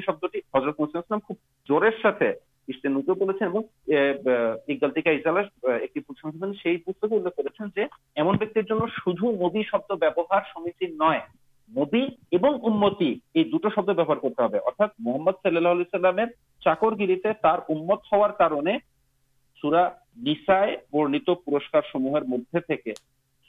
شبد 0.00 0.24
ٹی 0.32 0.38
حضرت 0.38 0.80
مسلم 0.80 1.18
خوب 1.18 1.36
جور 1.68 1.82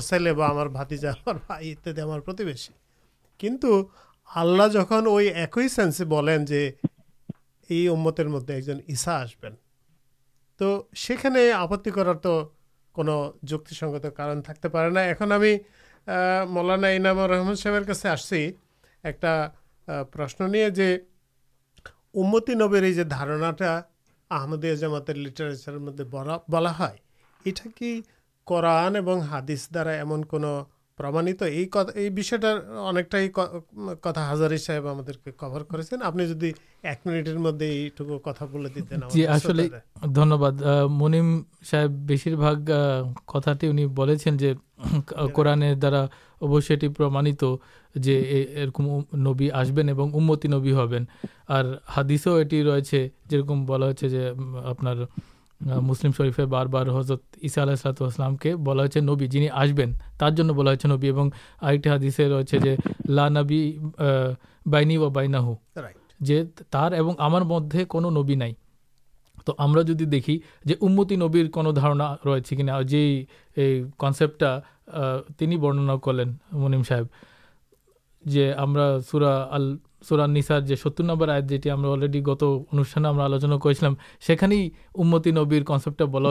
سمے 0.00 0.32
باتیجا 0.32 1.10
ہمارے 1.10 1.70
انتظام 1.70 2.20
کنٹھو 3.38 3.82
اللہ 4.34 4.68
جہاں 4.72 5.00
ایک 5.34 5.58
ہی 5.62 5.68
سینسے 5.68 6.04
بولیں 6.04 6.38
جو 6.38 6.56
یہ 7.70 7.90
امتر 7.90 8.26
مدد 8.26 8.50
ایک 8.50 8.64
جنا 8.64 9.14
آسبین 9.14 9.54
تو 10.56 10.82
سیے 10.96 11.52
آپت 11.52 11.88
کرار 11.94 12.14
تو 12.14 12.52
جست 13.42 13.74
کارن 14.16 14.42
تھے 14.42 14.68
پڑھنا 14.68 15.00
اُن 15.00 15.32
ہمیں 15.32 15.58
مولانا 16.48 16.88
انامور 16.88 17.30
رحمد 17.30 17.54
صاحب 17.54 17.86
کا 17.86 18.12
آس 18.12 18.32
ایک 18.32 19.24
پرشن 20.12 20.50
نہیں 20.50 20.68
جی 20.68 20.96
لا 22.16 22.32
ایمن 29.90 30.22
کتنا 34.00 34.32
ہزار 34.32 34.56
صاحب 34.56 34.92
ہمارے 34.92 35.96
آپ 36.02 36.16
نے 36.16 36.24
ایک 36.82 37.06
منیٹر 37.06 37.38
مدد 37.38 37.62
یہ 37.62 37.88
کتنا 38.24 39.08
دس 39.08 39.46
دن 40.16 40.38
باد 40.38 40.62
منیم 40.90 41.42
صاحب 41.70 41.90
بسر 41.90 42.36
بھاگ 42.36 42.70
کتاب 43.26 43.64
ہیں 44.26 44.36
جو 44.36 44.48
قورنہ 45.32 45.74
دارا 45.74 46.06
پر 46.40 47.08
نبی 49.16 49.50
آسبین 49.50 49.88
اور 51.46 51.64
آپ 54.64 54.84
مسلم 55.60 56.10
شریف 56.16 56.40
بار 56.40 56.66
بار 56.66 56.86
حضرت 56.86 57.38
اشاسلام 57.42 58.36
کے 58.36 58.56
بہت 58.56 58.96
نبی 58.96 59.26
جنہیں 59.26 59.48
آسبین 59.52 59.92
لانبی 63.08 63.78
بائی 64.66 64.96
و 64.96 65.10
بائی 65.10 65.28
ہمارے 67.20 67.84
کو 67.84 68.00
نبی 68.00 68.34
نہیں 68.34 68.52
تو 69.46 69.54
ہم 69.58 69.74
دیکھیے 70.04 70.38
امتی 70.80 71.16
نبیر 71.16 71.46
رہے 72.24 72.40
کہ 72.40 73.82
کنسےپٹا 73.98 74.58
برننا 75.60 75.96
کلین 75.96 76.32
منیم 76.52 76.82
صاحب 76.82 77.06
جو 78.24 78.40
سورانسار 80.02 80.74
ستر 80.74 81.04
نمبر 81.04 81.28
آت 81.28 81.52
الرڈی 81.64 82.22
گت 82.22 82.42
انٹھان 82.42 83.58
کر 83.58 83.72
سلام 83.72 83.94
سے 84.26 84.36
امتی 84.94 85.30
نبیر 85.30 85.62
کنسےپٹا 85.62 86.04
بلا 86.04 86.28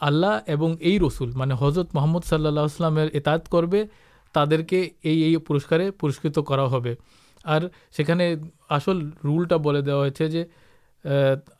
آللہ 0.00 0.52
یہ 0.80 0.98
رسول 1.06 1.30
مطلب 1.34 1.64
حضرت 1.64 1.94
محمد 1.94 2.24
صلی 2.24 2.46
اللہ 2.46 2.60
سلامت 2.76 3.28
کر 3.50 3.64
تعے 4.32 5.38
پورسکارے 5.38 5.90
پورسکت 5.90 6.38
کرسل 6.46 9.08
رولتا 9.24 9.56
بولے 9.56 9.80
دیا 9.80 9.96
ہوتا 9.96 10.24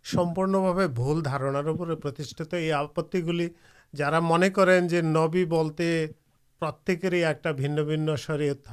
سمپنارتی 0.05 0.87
آپتل 2.73 3.49
جا 3.95 4.21
من 4.21 4.51
کریں 4.51 4.81
جو 4.81 5.01
نبی 5.03 5.45
بولتے 5.45 6.07
پر 6.63 6.71
ہی 7.13 7.25
ایک 7.25 7.47
شرحت 8.19 8.69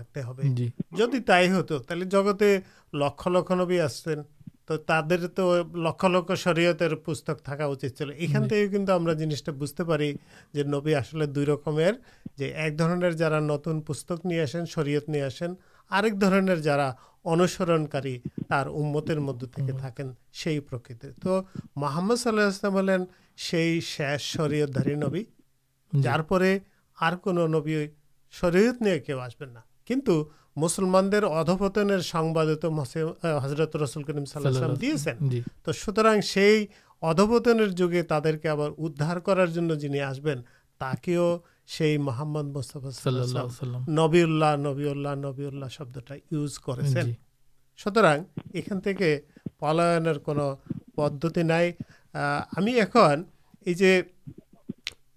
جگتے 0.92 2.58
لکھ 2.94 3.28
لکھ 3.28 3.52
نبی 3.52 3.80
آسین 3.80 4.22
تو 4.66 4.78
تر 4.78 5.28
تو 5.28 5.56
لکھ 5.76 6.06
لک 6.06 6.32
شرحت 6.38 6.84
پستک 7.06 7.44
تھکاچ 7.46 7.84
یہ 8.02 9.14
جنس 9.14 9.44
ٹاپ 9.44 9.56
بجتے 9.56 9.84
پہ 9.84 10.12
جو 10.54 10.64
نبی 10.68 10.96
آسلک 10.96 11.36
جو 11.36 12.46
ایک 12.56 12.80
در 12.80 13.12
جا 13.12 13.40
نتن 13.40 13.82
پک 13.82 14.26
نہیں 14.26 14.66
شرعت 14.66 15.10
نہیں 15.10 15.22
آسین 15.22 15.54
اور 15.92 16.56
جا 16.56 16.92
انسرن 17.26 17.88
کریارمتر 17.88 19.20
مدد 19.20 19.56
کے 19.56 19.72
تکین 19.72 20.12
سی 20.34 20.60
پرکے 20.60 20.94
تو 21.24 21.42
محمد 21.76 22.16
صلی 22.16 22.42
اللہ 22.42 22.70
سے 24.72 24.96
نبی 24.96 25.24
جارے 26.02 26.58
اور 26.98 27.50
نبی 27.50 27.88
شرعت 28.32 28.82
نہیں 28.82 29.00
کہ 29.00 29.14
وہ 29.14 29.22
آسبنا 29.22 29.60
کنٹو 29.86 30.30
مسلمان 30.56 31.10
ادوپتن 31.24 32.02
سنواد 32.02 32.46
تو 32.62 32.72
حضرت 33.44 33.76
رسول 33.76 34.04
کریم 34.04 34.26
صلی 34.26 34.46
السلام 34.46 34.74
دیا 34.74 35.42
تو 35.64 35.72
سوتر 35.72 36.22
سے 36.22 36.66
جگہ 37.68 38.02
تر 38.02 38.38
کے 38.38 38.50
اب 38.50 38.62
ادھار 38.62 39.18
کرنی 39.18 40.00
آس 40.00 40.20
بہت 40.20 41.42
سے 41.72 41.98
محمد 41.98 42.48
مستفا 42.56 42.90
صلاح 42.92 43.42
اللہ 43.62 43.90
نبی 43.90 44.22
اللہ 44.22 44.56
نبی 44.60 44.88
اللہ 44.88 45.16
نبی 45.18 45.46
شبد 45.70 45.98
کر 46.66 46.82
سوتر 47.80 48.06
یہ 48.54 49.18
پلائن 49.60 50.08
کو 50.24 50.56
پدتی 50.96 51.44
نہیں 51.44 51.72
ہمیں 52.58 52.82
اکن 52.82 53.24
یہ 53.66 53.74
جو 53.74 53.88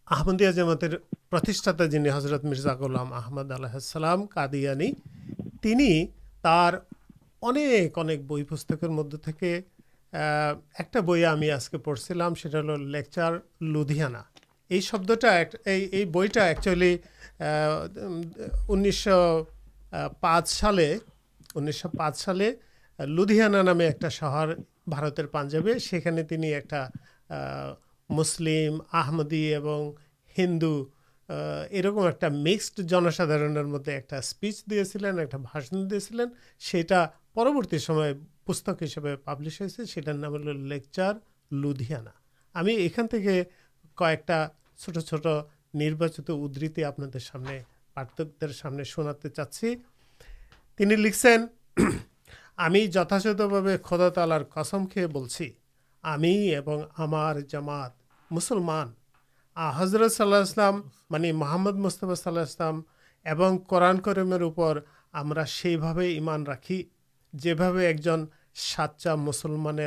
آمدیا 0.08 0.50
جمترتیشٹھاتا 0.50 1.86
جنہیں 1.86 2.16
حضرت 2.16 2.44
مرزاک 2.44 2.82
اللہ 2.82 3.14
آمد 3.26 3.50
السلام 3.50 4.26
کدیانی 4.26 4.92
تین 5.62 5.80
انے 7.42 7.88
بھائی 8.26 8.44
پستکر 8.44 8.88
مدد 8.88 9.28
کے 9.38 9.60
ایک 10.12 10.96
بھائی 11.04 11.24
ہمیں 11.24 11.50
آج 11.50 11.68
کے 11.68 11.78
پڑھ 11.78 12.00
لو 12.10 12.76
لیکچر 12.76 13.38
لدھیا 13.60 14.08
یہ 14.70 14.80
شبد 14.80 15.10
بھٹا 16.12 16.46
اکچوالی 16.46 16.96
انیس 18.68 18.98
سو 19.04 19.44
پانچ 20.20 20.48
سالے 20.48 20.96
انیس 21.54 21.76
سو 21.76 21.88
پانچ 21.88 22.16
سال 22.16 22.42
لانا 22.98 23.62
نامے 23.62 23.86
ایک 23.86 24.04
شہر 24.10 24.54
بارتر 24.86 25.26
پاجابے 25.26 25.78
سننے 25.78 26.52
مسلم 28.10 28.78
آمدی 28.92 29.54
اور 29.54 29.92
ہندو 30.38 30.74
یہ 31.70 31.80
رکم 31.80 31.98
ایک 31.98 32.24
مکسڈ 32.32 32.80
جنسا 32.80 33.24
دار 33.24 33.62
مدد 33.64 33.88
ایک 33.88 34.12
اسپیچ 34.12 34.64
دے 34.64 34.84
سلین 34.84 35.18
ایکشن 35.18 35.90
دے 35.90 35.98
دین 36.10 36.28
سیٹا 36.60 37.06
پرورتی 37.34 37.78
پست 38.44 38.68
پابلش 39.24 39.60
ہوٹر 39.60 40.12
نام 40.12 40.34
ہوکچر 40.34 41.12
لانا 41.50 42.10
ہمیں 42.54 42.72
یہاں 42.74 43.06
کئےا 43.96 44.48
چھٹھتی 44.76 46.84
آپ 46.84 47.00
سامنے 48.52 48.84
شنا 48.84 49.28
چاس 49.28 49.64
لکھن 50.80 51.46
ہمیں 52.58 52.86
جتا 52.86 53.20
ساتھ 53.20 53.42
بھا 53.42 53.58
خدا 53.84 54.08
تعلار 54.08 54.40
کسم 54.40 54.86
کھیل 54.86 55.06
اور 56.66 56.78
ہمار 56.98 57.36
مسلمان 58.30 58.92
حضرت 59.76 60.12
صلی 60.12 60.26
اللہ 60.26 60.70
منی 61.10 61.32
محمد 61.32 61.72
مستفا 61.72 62.14
صلی 62.14 62.38
السلام 62.38 63.58
کرن 63.58 64.00
کرمیر 64.00 64.40
ایمان 66.02 66.46
رکھی 66.46 66.84
جیب 67.32 67.62
ایک 67.62 68.00
جن 68.00 68.24
سچا 68.54 69.14
مسلمان 69.14 69.78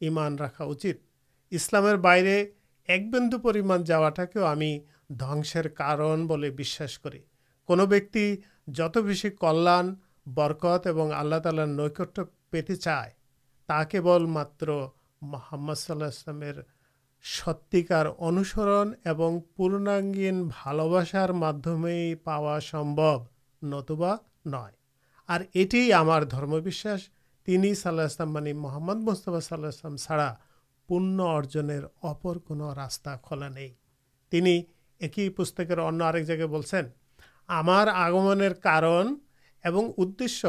ایمان 0.00 0.38
رکھا 0.38 0.64
اچھام 0.64 2.00
بائی 2.00 2.44
এক 2.89 3.01
বিন্দু 3.11 3.37
পরিমাণ 3.39 3.79
যাওয়াটাকেও 3.83 4.43
আমি 4.45 4.71
ধ্বংসের 5.17 5.67
কারণ 5.73 6.17
বলে 6.27 6.47
বিশ্বাস 6.51 6.93
করি 6.97 7.21
কোনো 7.69 7.83
ব্যক্তি 7.85 8.23
যত 8.69 8.95
বেশি 8.99 9.29
কল্যাণ 9.41 9.85
বরকত 10.27 10.81
এবং 10.87 11.07
আল্লাহ 11.11 11.39
তালার 11.39 11.71
নৈকট্য 11.79 12.17
পেতে 12.51 12.75
চায় 12.77 13.11
তা 13.69 13.79
কেবল 13.83 14.21
মাত্র 14.27 14.67
মোহাম্মদ 15.21 15.77
সাল্লাহ 15.77 16.11
ইসলামের 16.11 16.57
সত্যিকার 17.25 18.07
অনুসরণ 18.19 18.87
এবং 19.03 19.31
পূর্ণাঙ্গীন 19.55 20.37
ভালোবাসার 20.53 21.31
মাধ্যমেই 21.33 22.07
পাওয়া 22.25 22.55
সম্ভব 22.71 23.17
নতুবা 23.61 24.11
নয় 24.47 24.75
আর 25.29 25.41
এটিই 25.53 25.89
আমার 25.93 26.21
ধর্মবিশ্বাস 26.27 27.01
তিনি 27.47 27.69
সাল্লাহ 27.75 28.07
ইসলাম 28.07 28.31
মানে 28.33 28.51
মোহাম্মদ 28.55 28.99
মুস্তফা 29.07 29.39
সাল্লাহ 29.41 29.71
ইসলাম 29.71 29.95
ছাড়া 29.97 30.29
پن 30.92 32.60
را 32.60 33.16
کلا 33.16 33.48
نہیں 33.48 34.62
ایک 35.00 35.36
پکر 35.36 36.20
جگہ 36.20 36.80
ہمارے 37.48 37.90
آگم 37.90 38.42
کارن 38.62 39.14
اور 39.64 39.84
ادش 39.98 40.40
کے 40.42 40.48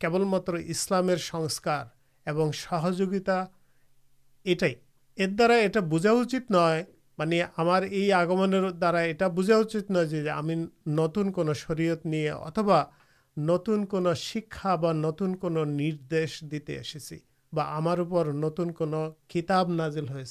کیول 0.00 0.24
مسلام 0.24 1.10
سہجوتا 2.52 3.44
یہ 4.44 5.26
درا 5.26 5.56
یہ 5.56 5.78
بوجھا 5.80 6.10
چنی 6.30 7.40
ہمارے 7.58 7.88
یہ 7.88 8.14
آگم 8.14 8.54
دارا 8.80 9.02
یہ 9.02 9.24
بوجھا 9.24 9.62
چی 9.64 10.30
ہم 10.30 10.50
نتن 10.86 11.32
کو 11.32 11.54
شروع 11.54 11.94
نہیں 12.04 12.28
اتبا 12.28 12.82
نتن 13.36 13.86
کو 13.86 14.14
شکا 14.14 14.74
بتن 14.74 15.36
کو 15.36 15.48
دیے 16.10 16.76
ایسے 16.76 17.31
ہمار 17.56 17.98
کتاب 19.28 19.70
نازل 19.70 20.08
ہوئے 20.08 20.24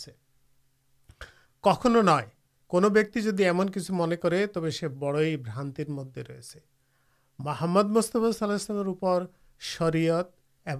کوکتی 2.69 3.21
تب 4.53 4.69
سے 4.69 4.87
بڑی 4.87 5.37
برانت 5.37 5.79
مدد 5.87 6.17
رہے 6.17 6.59
محمد 7.39 7.85
مستفلام 7.85 9.25
شرعت 9.59 10.27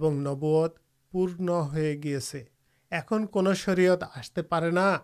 نبوت 0.02 0.78
پورن 1.12 1.48
ہو 1.48 1.72
گیا 2.02 3.00
کون 3.30 3.54
شرعت 3.54 4.02
آستے 4.02 4.42
پڑے 4.42 4.70
نا 4.70 4.98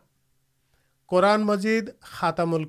قورن 1.07 1.41
مجید 1.41 1.91
خاتامل 2.01 2.65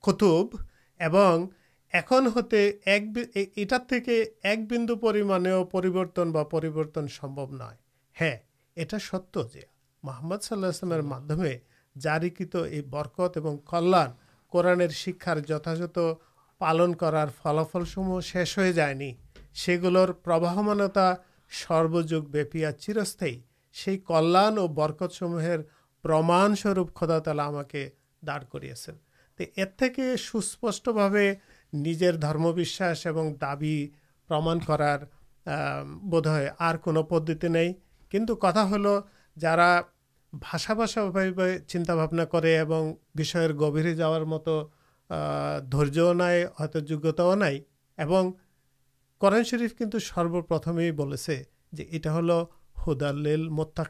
کتب 0.00 0.56
ایم 1.00 2.26
ہوتے 2.26 2.68
اٹار 2.86 3.78
تھی 3.88 4.22
ایک 4.42 4.72
بنو 4.72 5.64
پریمرتن 5.64 6.32
بریبرتن 6.32 7.08
سمب 7.08 7.52
نئے 7.52 7.89
ہاں 8.20 8.36
یہ 8.76 8.98
ستمد 8.98 10.42
صلی 10.42 10.64
السلام 10.64 11.12
جاریکت 12.00 12.56
یہ 12.72 12.82
برکت 12.82 13.36
اور 13.36 13.56
کلیا 13.66 14.06
قورنہ 14.48 14.88
شکار 14.88 15.36
جتا 15.36 15.74
جتھ 15.74 15.98
پالن 16.58 16.94
کر 16.94 17.14
فلافلسمہ 17.42 18.20
شیش 18.20 18.58
ہو 18.58 18.70
جائے 18.70 19.12
گھر 19.66 20.12
پر 20.12 21.14
سربج 21.50 22.14
بپیا 22.14 22.72
چرست 22.72 23.22
اور 23.88 24.68
برکت 24.68 25.12
سماسروپ 25.12 26.94
خدا 26.94 27.18
تلا 27.18 27.48
ہم 27.48 27.56
کر 28.52 30.16
سوسپشٹے 30.16 31.34
نجر 31.72 32.16
درموشن 32.16 32.84
اور 33.06 33.30
دابی 33.40 33.88
پرما 34.28 34.54
کرار 34.66 34.98
بوائے 36.02 36.48
اور 36.58 36.74
کدتی 36.76 37.48
نہیں 37.48 37.72
کن 38.10 38.26
کتا 38.26 38.70
ہل 38.70 38.86
جا 39.36 39.80
بھاشا 40.32 40.74
بسا 40.74 41.00
چنتا 41.68 41.94
بھابنا 41.94 42.24
کر 42.24 42.44
گھیرے 42.44 43.94
جا 43.94 44.08
رہا 44.18 44.24
مت 44.24 44.48
در 45.72 46.14
نئے 46.14 46.44
تو 47.16 48.30
کرن 49.20 49.44
شرف 49.44 49.74
کنٹرول 49.78 50.00
سروپرتمے 50.00 50.90
جو 51.72 51.84
یہ 51.92 52.08
ہل 52.08 52.30
ہُدال 52.86 53.48
مت 53.48 53.80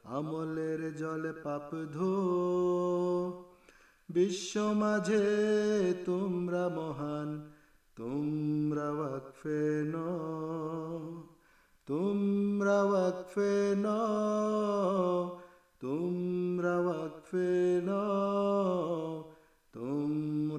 املر 0.04 0.90
جل 0.90 1.32
مجھے 4.56 5.92
تم 6.06 6.44
مہان 6.74 7.48
تم 7.96 8.72
وقف 8.78 9.46
نو 9.84 10.08
تم 11.88 12.62
روقف 12.62 13.38
نو 13.82 15.36
تم 15.80 16.60
روقف 16.60 17.34
نو 17.84 19.22
تم 19.72 20.56